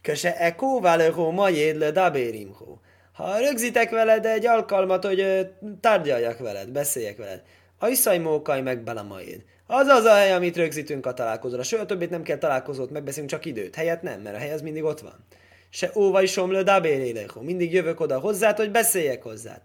Köse 0.00 0.36
e 0.36 0.54
kóválőhó 0.54 1.30
majéd 1.30 1.76
le 1.76 1.90
dabérimhó. 1.90 2.80
Ha 3.12 3.38
rögzitek 3.38 3.90
veled 3.90 4.26
egy 4.26 4.46
alkalmat, 4.46 5.04
hogy 5.04 5.50
tárgyaljak 5.80 6.38
veled, 6.38 6.68
beszéljek 6.70 7.16
veled, 7.16 7.42
Ajszaj 7.78 8.18
mókaj 8.18 8.62
meg 8.62 8.82
belamaid. 8.82 9.44
Az 9.66 9.86
az 9.86 10.04
a 10.04 10.14
hely, 10.14 10.32
amit 10.32 10.56
rögzítünk 10.56 11.06
a 11.06 11.14
találkozóra. 11.14 11.62
Soha 11.62 11.86
többet 11.86 12.10
nem 12.10 12.22
kell 12.22 12.38
találkozót 12.38 12.90
megbeszélünk, 12.90 13.30
csak 13.30 13.44
időt. 13.44 13.74
Helyet 13.74 14.02
nem, 14.02 14.20
mert 14.20 14.36
a 14.36 14.38
hely 14.38 14.52
az 14.52 14.62
mindig 14.62 14.84
ott 14.84 15.00
van. 15.00 15.24
Se 15.70 15.90
óvaj 15.94 16.26
somlő 16.26 16.62
dabéréleho. 16.62 17.42
Mindig 17.42 17.72
jövök 17.72 18.00
oda 18.00 18.20
hozzád, 18.20 18.56
hogy 18.56 18.70
beszéljek 18.70 19.22
hozzád. 19.22 19.60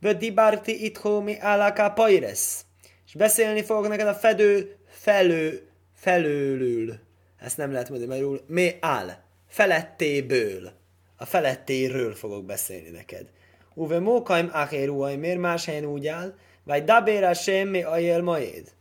Vödi 0.00 0.30
bárti 0.30 0.84
itthó 0.84 1.20
mi 1.20 1.38
állaká 1.40 1.88
pajresz. 1.88 2.64
És 3.06 3.14
beszélni 3.14 3.62
fogok 3.62 3.88
neked 3.88 4.06
a 4.06 4.14
fedő 4.14 4.76
felő, 4.86 5.68
felőlül. 5.94 6.94
Ezt 7.38 7.56
nem 7.56 7.72
lehet 7.72 7.90
mondani, 7.90 8.20
mert 8.20 8.48
mi 8.48 8.76
áll. 8.80 9.22
Felettéből 9.48 10.72
a 11.16 11.24
felettéről 11.24 12.14
fogok 12.14 12.44
beszélni 12.44 12.90
neked. 12.90 13.26
Uve 13.74 13.98
mókaim 13.98 14.50
achéruaj, 14.52 15.16
miért 15.16 15.38
más 15.38 15.64
helyen 15.64 15.84
úgy 15.84 16.06
áll, 16.06 16.34
vagy 16.64 16.84
dabéra 16.84 17.34
semmi 17.34 17.82
ajél 17.82 18.22
majéd. 18.22 18.72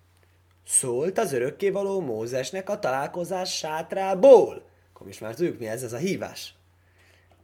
Szólt 0.65 1.17
az 1.17 1.33
örökkévaló 1.33 1.99
Mózesnek 1.99 2.69
a 2.69 2.79
találkozás 2.79 3.57
sátrából. 3.57 4.65
Akkor 4.93 5.07
is 5.07 5.19
már 5.19 5.35
tudjuk, 5.35 5.59
mi 5.59 5.67
ez, 5.67 5.83
ez 5.83 5.93
a 5.93 5.97
hívás. 5.97 6.53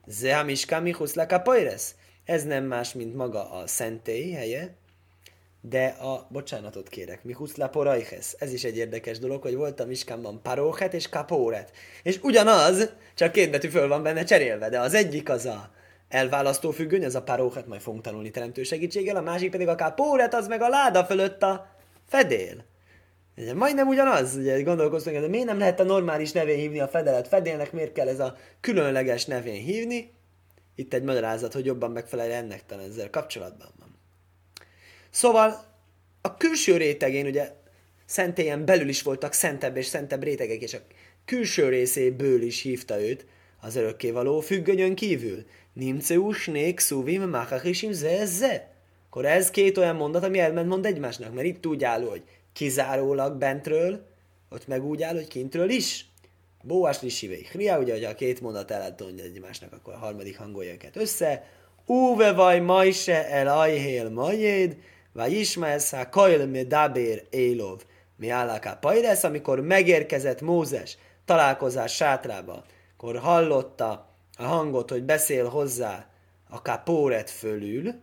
Zehamiska 0.09 0.79
michusz 0.79 1.13
lekapajresz. 1.13 1.95
Ez 2.25 2.43
nem 2.43 2.63
más, 2.63 2.93
mint 2.93 3.15
maga 3.15 3.51
a 3.51 3.67
szentély 3.67 4.31
helye, 4.31 4.75
de 5.61 5.85
a, 5.85 6.27
bocsánatot 6.29 6.89
kérek, 6.89 7.23
mi 7.23 7.33
huszlaporajhez. 7.33 8.35
Ez 8.37 8.53
is 8.53 8.63
egy 8.63 8.77
érdekes 8.77 9.19
dolog, 9.19 9.41
hogy 9.41 9.55
volt 9.55 9.79
a 9.79 9.85
miskámban 9.85 10.41
paróhet 10.41 10.93
és 10.93 11.09
kapóret. 11.09 11.71
És 12.03 12.19
ugyanaz, 12.21 12.89
csak 13.15 13.31
két 13.31 13.51
betű 13.51 13.67
föl 13.67 13.87
van 13.87 14.03
benne 14.03 14.23
cserélve, 14.23 14.69
de 14.69 14.79
az 14.79 14.93
egyik 14.93 15.29
az 15.29 15.45
a 15.45 15.71
elválasztó 16.07 16.71
függöny, 16.71 17.05
az 17.05 17.15
a 17.15 17.23
paróhet, 17.23 17.67
majd 17.67 17.81
fogunk 17.81 18.03
tanulni 18.03 18.31
teremtő 18.31 18.63
segítséggel, 18.63 19.15
a 19.15 19.21
másik 19.21 19.51
pedig 19.51 19.67
a 19.67 19.75
kapóret, 19.75 20.33
az 20.33 20.47
meg 20.47 20.61
a 20.61 20.69
láda 20.69 21.05
fölött 21.05 21.43
a 21.43 21.67
fedél. 22.07 22.65
Ugye, 23.39 23.53
majdnem 23.53 23.87
ugyanaz, 23.87 24.35
ugye 24.35 24.61
gondolkoztunk, 24.61 25.19
de 25.19 25.27
miért 25.27 25.45
nem 25.45 25.57
lehet 25.57 25.79
a 25.79 25.83
normális 25.83 26.31
nevén 26.31 26.57
hívni 26.57 26.79
a 26.79 26.87
fedelet 26.87 27.27
fedélnek, 27.27 27.71
miért 27.71 27.91
kell 27.91 28.07
ez 28.07 28.19
a 28.19 28.37
különleges 28.61 29.25
nevén 29.25 29.61
hívni? 29.61 30.13
Itt 30.75 30.93
egy 30.93 31.03
magyarázat, 31.03 31.53
hogy 31.53 31.65
jobban 31.65 31.91
megfelel 31.91 32.31
ennek 32.31 32.65
talán 32.65 32.89
ezzel 32.89 33.09
kapcsolatban 33.09 33.69
van. 33.79 33.95
Szóval 35.09 35.63
a 36.21 36.37
külső 36.37 36.77
rétegén 36.77 37.25
ugye 37.25 37.51
szentélyen 38.05 38.65
belül 38.65 38.87
is 38.87 39.01
voltak 39.01 39.33
szentebb 39.33 39.77
és 39.77 39.85
szentebb 39.85 40.23
rétegek, 40.23 40.61
és 40.61 40.73
a 40.73 40.79
külső 41.25 41.69
részéből 41.69 42.41
is 42.41 42.61
hívta 42.61 43.01
őt 43.01 43.25
az 43.61 43.75
örökkévaló 43.75 44.39
függönyön 44.39 44.95
kívül. 44.95 45.45
Nimceus 45.73 46.45
nék 46.45 46.79
szuvim 46.79 47.29
machachisim 47.29 47.91
ze 47.91 48.73
Akkor 49.09 49.25
ez 49.25 49.51
két 49.51 49.77
olyan 49.77 49.95
mondat, 49.95 50.23
ami 50.23 50.39
elment 50.39 50.67
mond 50.67 50.85
egymásnak, 50.85 51.33
mert 51.33 51.47
itt 51.47 51.65
úgy 51.65 51.83
áll, 51.83 52.01
hogy 52.01 52.23
kizárólag 52.59 53.37
bentről, 53.37 54.05
ott 54.49 54.67
meg 54.67 54.83
úgy 54.83 55.01
áll, 55.03 55.13
hogy 55.13 55.27
kintről 55.27 55.69
is. 55.69 56.05
Bóás 56.63 57.01
lisivé. 57.01 57.47
Hria, 57.51 57.79
ugye, 57.79 57.93
hogy 57.93 58.03
a 58.03 58.15
két 58.15 58.41
mondat 58.41 58.71
ellent 58.71 59.01
egymásnak, 59.01 59.73
akkor 59.73 59.93
a 59.93 59.97
harmadik 59.97 60.37
hangolja 60.37 60.71
őket 60.71 60.95
össze. 60.95 61.43
Uve 61.85 62.31
vaj 62.31 62.59
majse 62.59 63.29
el 63.29 63.47
ajhél 63.47 64.09
majéd, 64.09 64.77
Vajismaesza 65.13 66.09
Kail 66.09 66.45
Medaber 66.45 67.23
Élov 67.29 67.83
mi 68.15 68.29
állaká 68.29 68.73
pajresz, 68.73 69.23
amikor 69.23 69.61
megérkezett 69.61 70.41
Mózes 70.41 70.97
találkozás 71.25 71.95
sátrába, 71.95 72.63
akkor 72.97 73.17
hallotta 73.17 74.09
a 74.37 74.43
hangot, 74.43 74.89
hogy 74.89 75.03
beszél 75.03 75.47
hozzá 75.47 76.09
a 76.49 76.61
kapóret 76.61 77.29
fölül, 77.29 77.93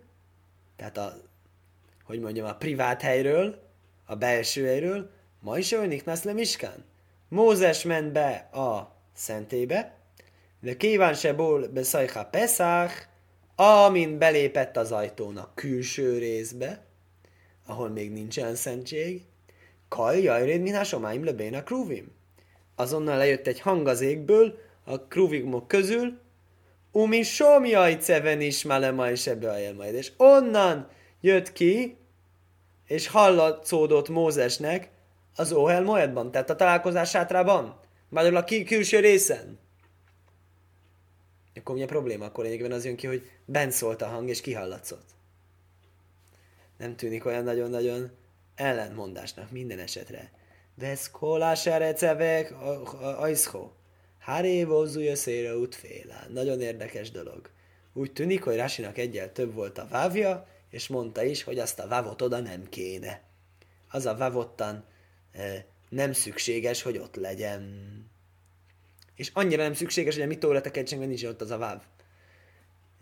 tehát 0.77 0.97
a, 0.97 1.13
hogy 2.05 2.21
mondjam, 2.21 2.47
a 2.47 2.55
privát 2.55 3.03
helyről, 3.03 3.65
a 4.07 4.15
belső 4.15 4.67
helyről, 4.67 5.11
ma 5.41 5.59
is 5.59 5.73
önik 5.73 6.05
le 6.05 6.33
miskán. 6.33 6.85
Mózes 7.29 7.83
ment 7.83 8.13
be 8.13 8.49
a 8.53 8.97
szentébe, 9.15 9.97
de 10.61 10.77
kíván 10.77 11.15
se 11.15 11.33
ból 11.33 11.69
beszajha 11.69 12.25
Pesach, 12.25 12.95
amint 13.55 14.19
belépett 14.19 14.77
az 14.77 14.93
ajtón 14.93 15.37
a 15.37 15.51
külső 15.55 16.19
részbe, 16.19 16.85
ahol 17.67 17.89
még 17.89 18.13
nincsen 18.13 18.55
szentség, 18.55 19.23
Kaj 19.89 20.23
jajréd 20.23 20.61
minás 20.61 20.89
somáim 20.89 21.25
lebén 21.25 21.55
a 21.55 21.63
krúvim. 21.63 22.13
Azonnal 22.75 23.17
lejött 23.17 23.47
egy 23.47 23.61
hang 23.61 23.87
az 23.87 24.01
égből, 24.01 24.59
a 24.85 25.01
krúvimok 25.01 25.69
közül, 25.69 26.19
Umi 26.97 27.23
somjaj 27.23 27.99
ceven 27.99 28.41
is 28.41 28.65
malema 28.65 29.11
és 29.11 29.27
ebbe 29.27 29.51
a 29.51 29.73
majd. 29.73 29.95
És 29.95 30.13
onnan 30.17 30.89
jött 31.21 31.53
ki, 31.53 31.97
és 32.87 33.07
hallatszódott 33.07 34.09
Mózesnek 34.09 34.91
az 35.37 35.53
Ohel 35.53 35.83
Moedban, 35.83 36.31
tehát 36.31 36.51
a 36.51 36.57
találkozás 36.57 37.11
sátrában, 37.11 37.81
magyarul 38.09 38.37
a 38.37 38.45
külső 38.45 39.01
részen. 39.01 39.59
Akkor 41.55 41.75
mi 41.75 41.83
a 41.83 41.87
probléma? 41.87 42.25
Akkor 42.25 42.45
lényegében 42.45 42.73
az 42.73 42.85
jön 42.85 42.97
ki, 42.97 43.07
hogy 43.07 43.31
bent 43.45 43.73
szólt 43.73 44.03
a 44.03 44.07
hang, 44.07 44.29
és 44.29 44.41
kihallatszott. 44.41 45.15
Nem 46.79 46.97
tűnik 46.97 47.25
olyan 47.25 47.45
nagyon-nagyon 47.45 48.11
ellentmondásnak 48.55 49.51
minden 49.51 49.79
esetre. 49.79 50.31
Vesz 50.75 51.11
kolás 51.11 51.67
erecevek, 51.67 52.55
ajszó. 53.19 53.73
Hárévózúja 54.19 55.17
szére 55.17 55.57
útféle. 55.57 56.27
Nagyon 56.33 56.61
érdekes 56.61 57.11
dolog. 57.11 57.51
Úgy 57.93 58.13
tűnik, 58.13 58.43
hogy 58.43 58.57
Rasinak 58.57 58.99
egyel 58.99 59.33
több 59.33 59.55
volt 59.55 59.79
a 59.79 59.87
vávja, 59.91 60.47
és 60.77 60.89
mondta 60.89 61.23
is, 61.23 61.43
hogy 61.43 61.59
azt 61.59 61.79
a 61.79 61.87
vávot 61.87 62.23
oda 62.23 62.41
nem 62.41 62.69
kéne. 62.69 63.23
Az 63.91 64.07
a 64.07 64.15
vávottan 64.15 64.85
e, 65.33 65.67
nem 65.89 66.13
szükséges, 66.13 66.83
hogy 66.83 66.99
ott 66.99 67.15
legyen. 67.15 67.65
És 69.15 69.31
annyira 69.35 69.63
nem 69.63 69.75
szükséges, 69.75 70.15
hogy 70.15 70.23
a 70.23 70.27
mi 70.27 70.39
tóra 70.39 70.61
tekertségben 70.61 71.09
nincs 71.09 71.25
ott 71.25 71.41
az 71.41 71.51
a 71.51 71.59
váv. 71.59 71.83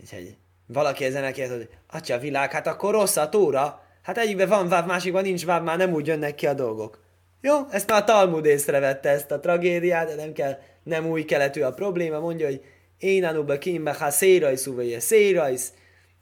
Úgyhogy 0.00 0.37
valaki 0.66 1.04
ezen 1.04 1.24
elkérdez, 1.24 1.56
hogy 1.56 1.68
atya 1.90 2.18
világ, 2.18 2.52
hát 2.52 2.66
akkor 2.66 2.92
rossz 2.92 3.16
a 3.16 3.28
tóra. 3.28 3.82
Hát 4.02 4.18
egyikben 4.18 4.48
van 4.48 4.68
váv, 4.68 4.87
másikban 4.87 5.22
nincs 5.22 5.44
váv, 5.44 5.62
már 5.62 5.76
nem 5.76 5.92
úgy 5.92 6.06
jönnek 6.06 6.34
ki 6.34 6.46
a 6.46 6.54
dolgok. 6.54 7.02
Jó, 7.40 7.66
ezt 7.70 7.88
már 7.88 8.02
a 8.02 8.04
Talmud 8.04 8.44
észrevette, 8.44 9.08
ezt 9.08 9.30
a 9.30 9.40
tragédiát, 9.40 10.08
de 10.08 10.14
nem 10.14 10.32
kell, 10.32 10.58
nem 10.82 11.06
új 11.06 11.24
keletű 11.24 11.60
a 11.60 11.72
probléma, 11.72 12.18
mondja, 12.18 12.46
hogy 12.46 12.64
én 12.98 13.24
anuba 13.24 13.58
kimbe, 13.58 13.92
ha 13.94 14.10
szérajsz, 14.10 14.66
uvaje 14.66 15.00
szérajsz, 15.00 15.72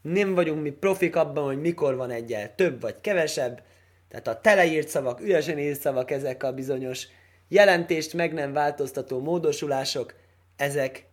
nem 0.02 0.34
vagyunk 0.34 0.62
mi 0.62 0.70
profik 0.70 1.16
abban, 1.16 1.44
hogy 1.44 1.60
mikor 1.60 1.96
van 1.96 2.10
egyel 2.10 2.54
több 2.54 2.80
vagy 2.80 3.00
kevesebb, 3.00 3.62
tehát 4.08 4.28
a 4.28 4.40
teleírt 4.40 4.88
szavak, 4.88 5.20
üresen 5.20 5.58
írt 5.58 5.80
szavak, 5.80 6.10
ezek 6.10 6.42
a 6.42 6.52
bizonyos 6.52 7.06
jelentést 7.48 8.12
meg 8.12 8.32
nem 8.32 8.52
változtató 8.52 9.20
módosulások, 9.20 10.14
ezek 10.56 11.06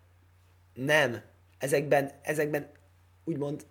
nem, 0.74 1.22
ezekben, 1.60 2.12
ezekben 2.22 2.70
úgymond 3.24 3.66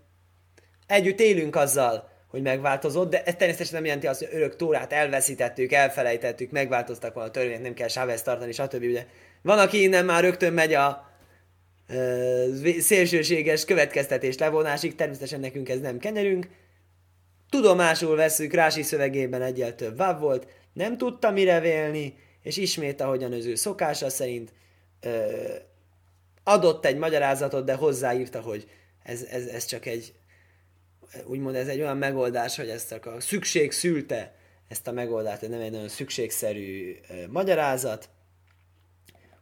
együtt 0.86 1.20
élünk 1.20 1.56
azzal, 1.56 2.10
hogy 2.28 2.42
megváltozott, 2.42 3.10
de 3.10 3.22
ez 3.24 3.34
természetesen 3.34 3.74
nem 3.74 3.84
jelenti 3.84 4.06
azt, 4.06 4.18
hogy 4.18 4.28
örök 4.32 4.56
tórát 4.56 4.92
elveszítettük, 4.92 5.72
elfelejtettük, 5.72 6.50
megváltoztak 6.50 7.14
volna 7.14 7.28
a 7.28 7.32
törvényt, 7.32 7.62
nem 7.62 7.74
kell 7.74 7.88
sávez 7.88 8.22
tartani, 8.22 8.52
stb. 8.52 8.82
Ugye 8.82 9.06
van, 9.42 9.58
aki 9.58 9.82
innen 9.82 10.04
már 10.04 10.22
rögtön 10.22 10.52
megy 10.52 10.74
a 10.74 11.07
szélsőséges 12.78 13.64
következtetés 13.64 14.38
levonásig, 14.38 14.94
természetesen 14.94 15.40
nekünk 15.40 15.68
ez 15.68 15.80
nem 15.80 15.98
kenyerünk. 15.98 16.48
Tudomásul 17.50 18.16
veszük, 18.16 18.52
Rási 18.52 18.82
szövegében 18.82 19.42
egyel 19.42 19.74
több 19.74 19.96
váv 19.96 20.20
volt, 20.20 20.46
nem 20.72 20.98
tudta 20.98 21.30
mire 21.30 21.60
vélni, 21.60 22.14
és 22.42 22.56
ismét, 22.56 23.00
ahogyan 23.00 23.32
az 23.32 23.44
ő 23.44 23.54
szokása 23.54 24.10
szerint 24.10 24.52
ö, 25.00 25.32
adott 26.44 26.84
egy 26.84 26.96
magyarázatot, 26.96 27.64
de 27.64 27.74
hozzáírta, 27.74 28.40
hogy 28.40 28.70
ez, 29.02 29.22
ez, 29.22 29.46
ez 29.46 29.64
csak 29.64 29.86
egy 29.86 30.12
úgymond 31.24 31.54
ez 31.54 31.68
egy 31.68 31.80
olyan 31.80 31.96
megoldás, 31.96 32.56
hogy 32.56 32.68
ezt 32.68 32.92
a 32.92 33.20
szükség 33.20 33.72
szülte 33.72 34.34
ezt 34.68 34.86
a 34.86 34.92
megoldást, 34.92 35.48
nem 35.48 35.60
egy 35.60 35.70
nagyon 35.70 35.88
szükségszerű 35.88 36.96
uh, 37.10 37.26
magyarázat. 37.26 38.08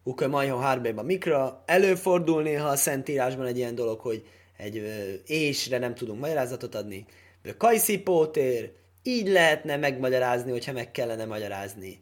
Uka 0.07 0.29
majha 0.29 0.61
hárbéba 0.61 1.03
mikra. 1.03 1.63
Előfordul 1.65 2.43
néha 2.43 2.69
a 2.69 2.77
Szentírásban 2.77 3.47
egy 3.47 3.57
ilyen 3.57 3.75
dolog, 3.75 4.01
hogy 4.01 4.27
egy 4.57 4.83
ésre 5.27 5.79
nem 5.79 5.95
tudunk 5.95 6.21
magyarázatot 6.21 6.75
adni. 6.75 7.07
De 7.43 7.55
kajszi 7.57 7.99
pótér, 7.99 8.73
így 9.03 9.29
lehetne 9.29 9.77
megmagyarázni, 9.77 10.51
hogyha 10.51 10.73
meg 10.73 10.91
kellene 10.91 11.25
magyarázni. 11.25 12.01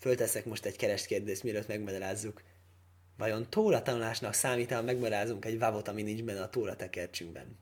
Fölteszek 0.00 0.44
most 0.44 0.64
egy 0.64 0.76
keres 0.76 1.06
kérdést, 1.06 1.42
mielőtt 1.42 1.68
megmagyarázzuk. 1.68 2.42
Vajon 3.18 3.46
tóra 3.50 3.82
tanulásnak 3.82 4.34
számít, 4.34 4.72
ha 4.72 4.82
megmagyarázunk 4.82 5.44
egy 5.44 5.58
vávot, 5.58 5.88
ami 5.88 6.02
nincs 6.02 6.22
benne 6.22 6.42
a 6.42 6.48
tóra 6.48 6.76
tekercsünkben? 6.76 7.58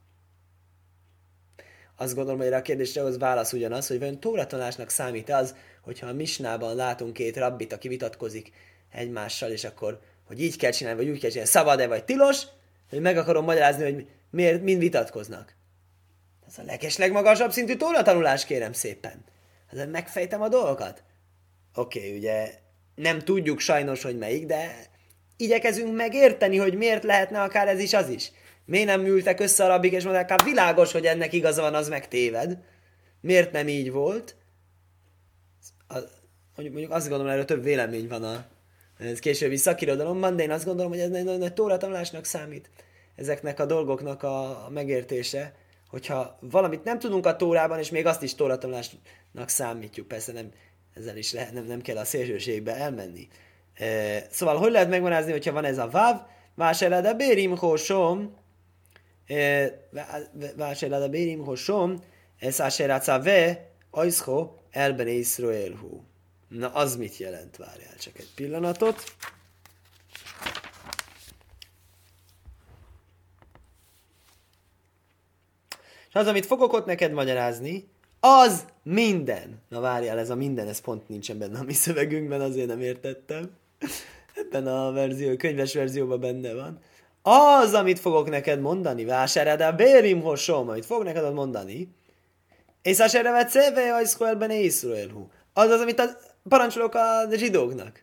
azt 2.00 2.14
gondolom, 2.14 2.40
hogy 2.40 2.52
a 2.52 2.62
kérdésre 2.62 3.02
az 3.02 3.18
válasz 3.18 3.52
ugyanaz, 3.52 3.86
hogy 3.86 3.98
vajon 3.98 4.20
tóratanásnak 4.20 4.90
számít 4.90 5.30
az, 5.30 5.54
hogyha 5.82 6.06
a 6.06 6.12
misnában 6.12 6.76
látunk 6.76 7.12
két 7.12 7.36
rabbit, 7.36 7.72
aki 7.72 7.88
vitatkozik 7.88 8.52
egymással, 8.92 9.50
és 9.50 9.64
akkor, 9.64 10.00
hogy 10.26 10.42
így 10.42 10.56
kell 10.56 10.70
csinálni, 10.70 10.98
vagy 11.04 11.10
úgy 11.10 11.20
kell 11.20 11.30
csinálni, 11.30 11.50
szabad-e, 11.50 11.86
vagy 11.86 12.04
tilos, 12.04 12.42
hogy 12.90 13.00
meg 13.00 13.16
akarom 13.16 13.44
magyarázni, 13.44 13.82
hogy 13.84 14.06
miért, 14.30 14.62
mind 14.62 14.78
vitatkoznak. 14.80 15.54
Ez 16.46 16.58
a 16.58 16.62
leges 16.62 16.96
legmagasabb 16.96 17.52
szintű 17.52 17.76
tóratanulás, 17.76 18.44
kérem 18.44 18.72
szépen. 18.72 19.24
Hát 19.76 19.90
megfejtem 19.90 20.42
a 20.42 20.48
dolgokat. 20.48 21.02
Oké, 21.74 21.98
okay, 21.98 22.16
ugye 22.16 22.54
nem 22.94 23.18
tudjuk 23.18 23.60
sajnos, 23.60 24.02
hogy 24.02 24.18
melyik, 24.18 24.46
de 24.46 24.86
igyekezünk 25.36 25.96
megérteni, 25.96 26.56
hogy 26.56 26.74
miért 26.74 27.02
lehetne 27.02 27.42
akár 27.42 27.68
ez 27.68 27.80
is 27.80 27.94
az 27.94 28.08
is. 28.08 28.32
Miért 28.64 28.86
nem 28.86 29.06
ültek 29.06 29.40
össze 29.40 29.64
a 29.64 29.68
rabik, 29.68 29.92
és 29.92 30.04
mondták, 30.04 30.30
hát 30.30 30.44
világos, 30.44 30.92
hogy 30.92 31.06
ennek 31.06 31.32
igaza 31.32 31.62
van, 31.62 31.74
az 31.74 31.88
meg 31.88 32.08
téved. 32.08 32.58
Miért 33.20 33.52
nem 33.52 33.68
így 33.68 33.90
volt? 33.90 34.36
mondjuk, 36.54 36.76
mondjuk 36.76 36.90
azt 36.90 37.08
gondolom, 37.08 37.32
erről 37.32 37.44
több 37.44 37.62
vélemény 37.62 38.08
van 38.08 38.24
a 38.24 38.46
ez 38.98 39.18
későbbi 39.18 39.56
szakirodalomban, 39.56 40.36
de 40.36 40.42
én 40.42 40.50
azt 40.50 40.64
gondolom, 40.64 40.90
hogy 40.90 41.00
ez 41.00 41.10
egy 41.10 41.24
nagyon 41.24 41.38
nagy 41.38 41.54
tóratanulásnak 41.54 42.24
számít 42.24 42.70
ezeknek 43.16 43.60
a 43.60 43.66
dolgoknak 43.66 44.22
a 44.22 44.68
megértése, 44.72 45.54
hogyha 45.88 46.38
valamit 46.40 46.84
nem 46.84 46.98
tudunk 46.98 47.26
a 47.26 47.36
tórában, 47.36 47.78
és 47.78 47.90
még 47.90 48.06
azt 48.06 48.22
is 48.22 48.34
tóratanulásnak 48.34 49.48
számítjuk, 49.48 50.08
persze 50.08 50.32
nem, 50.32 50.50
ezzel 50.94 51.16
is 51.16 51.32
lehet, 51.32 51.52
nem, 51.52 51.64
nem 51.64 51.80
kell 51.80 51.96
a 51.96 52.04
szélsőségbe 52.04 52.74
elmenni. 52.74 53.28
E, 53.74 54.26
szóval 54.30 54.56
hogy 54.56 54.70
lehet 54.70 54.88
megmagyarázni, 54.88 55.32
hogyha 55.32 55.52
van 55.52 55.64
ez 55.64 55.78
a 55.78 55.88
váv, 55.88 56.20
vásárlad 56.54 57.04
a 57.04 57.14
bérim 57.14 57.56
hosom, 57.56 58.36
e, 59.26 59.70
vásárlad 60.56 61.02
a 61.02 61.08
bérim 61.08 61.44
hosom, 61.44 61.98
ez 62.38 62.60
a 63.08 63.20
ve, 63.22 63.70
ajszho, 63.90 64.50
elben 64.70 65.08
Izrael 65.08 65.72
hú. 65.72 66.07
Na, 66.48 66.68
az 66.68 66.96
mit 66.96 67.16
jelent? 67.16 67.56
Várjál 67.56 67.96
csak 67.98 68.18
egy 68.18 68.28
pillanatot. 68.34 69.04
És 76.08 76.14
az, 76.14 76.26
amit 76.26 76.46
fogok 76.46 76.72
ott 76.72 76.86
neked 76.86 77.12
magyarázni, 77.12 77.88
az 78.20 78.64
minden. 78.82 79.62
Na 79.68 79.80
várjál, 79.80 80.18
ez 80.18 80.30
a 80.30 80.34
minden, 80.34 80.68
ez 80.68 80.80
pont 80.80 81.08
nincsen 81.08 81.38
benne 81.38 81.58
a 81.58 81.62
mi 81.62 81.72
szövegünkben, 81.72 82.40
azért 82.40 82.66
nem 82.66 82.80
értettem. 82.80 83.50
Ebben 84.34 84.66
a 84.66 84.92
verzió, 84.92 85.36
könyves 85.36 85.74
verzióban 85.74 86.20
benne 86.20 86.54
van 86.54 86.80
az, 87.22 87.74
amit 87.74 87.98
fogok 87.98 88.30
neked 88.30 88.60
mondani, 88.60 89.04
vásárád 89.04 89.60
a 89.60 89.72
bérim 89.72 90.22
hosom, 90.22 90.68
amit 90.68 90.86
fog 90.86 91.02
neked 91.02 91.32
mondani, 91.32 91.94
és 92.82 93.00
a 93.00 93.08
serevet 93.08 93.48
szeve 93.48 93.94
a 93.94 94.00
iszkoelben 94.00 94.50
észruelhu. 94.50 95.26
Az 95.52 95.70
az, 95.70 95.80
amit 95.80 96.02
parancsolok 96.48 96.94
a 96.94 97.24
zsidóknak. 97.36 98.02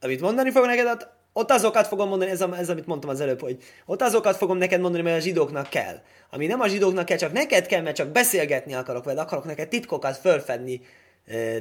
Amit 0.00 0.20
mondani 0.20 0.50
fog 0.50 0.66
neked, 0.66 1.08
ott 1.32 1.50
azokat 1.50 1.86
fogom 1.86 2.08
mondani, 2.08 2.30
ez, 2.30 2.40
a, 2.40 2.56
ez 2.56 2.70
amit 2.70 2.86
mondtam 2.86 3.10
az 3.10 3.20
előbb, 3.20 3.40
hogy 3.40 3.62
ott 3.86 4.02
azokat 4.02 4.36
fogom 4.36 4.56
neked 4.56 4.80
mondani, 4.80 5.02
mert 5.02 5.16
a 5.16 5.20
zsidóknak 5.20 5.68
kell. 5.68 6.00
Ami 6.30 6.46
nem 6.46 6.60
a 6.60 6.68
zsidóknak 6.68 7.04
kell, 7.04 7.16
csak 7.16 7.32
neked 7.32 7.66
kell, 7.66 7.82
mert 7.82 7.96
csak 7.96 8.08
beszélgetni 8.08 8.74
akarok 8.74 9.04
veled, 9.04 9.20
akarok 9.20 9.44
neked 9.44 9.68
titkokat 9.68 10.16
fölfedni, 10.16 10.80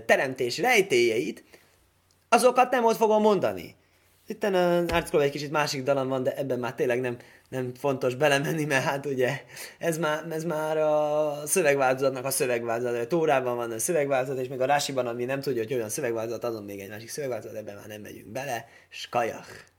teremtés 0.05 0.57
rejtélyeit, 0.57 1.43
azokat 2.29 2.71
nem 2.71 2.85
ott 2.85 2.95
fogom 2.95 3.21
mondani. 3.21 3.75
Itt 4.27 4.43
a 4.43 4.77
Arcról 4.77 5.21
egy 5.21 5.31
kicsit 5.31 5.51
másik 5.51 5.83
dalam 5.83 6.07
van, 6.07 6.23
de 6.23 6.35
ebben 6.35 6.59
már 6.59 6.73
tényleg 6.73 6.99
nem, 6.99 7.17
nem 7.51 7.73
fontos 7.73 8.15
belemenni, 8.15 8.65
mert 8.65 8.83
hát 8.83 9.05
ugye 9.05 9.41
ez 9.79 9.97
már, 9.97 10.25
ez 10.29 10.43
már 10.43 10.77
a 10.77 11.33
szövegváltozatnak 11.45 12.25
a 12.25 12.29
szövegváltozat. 12.29 12.95
A 12.95 13.07
Tórában 13.07 13.55
van 13.55 13.71
a 13.71 13.79
szövegváltozat, 13.79 14.41
és 14.41 14.47
még 14.47 14.61
a 14.61 14.65
Rásiban, 14.65 15.07
ami 15.07 15.25
nem 15.25 15.41
tudja, 15.41 15.61
hogy 15.61 15.73
olyan 15.73 15.89
szövegváltozat, 15.89 16.43
azon 16.43 16.63
még 16.63 16.79
egy 16.79 16.89
másik 16.89 17.09
szövegváltozat, 17.09 17.57
ebben 17.57 17.75
már 17.75 17.87
nem 17.87 18.01
megyünk 18.01 18.27
bele. 18.27 18.65
Skajach! 18.89 19.70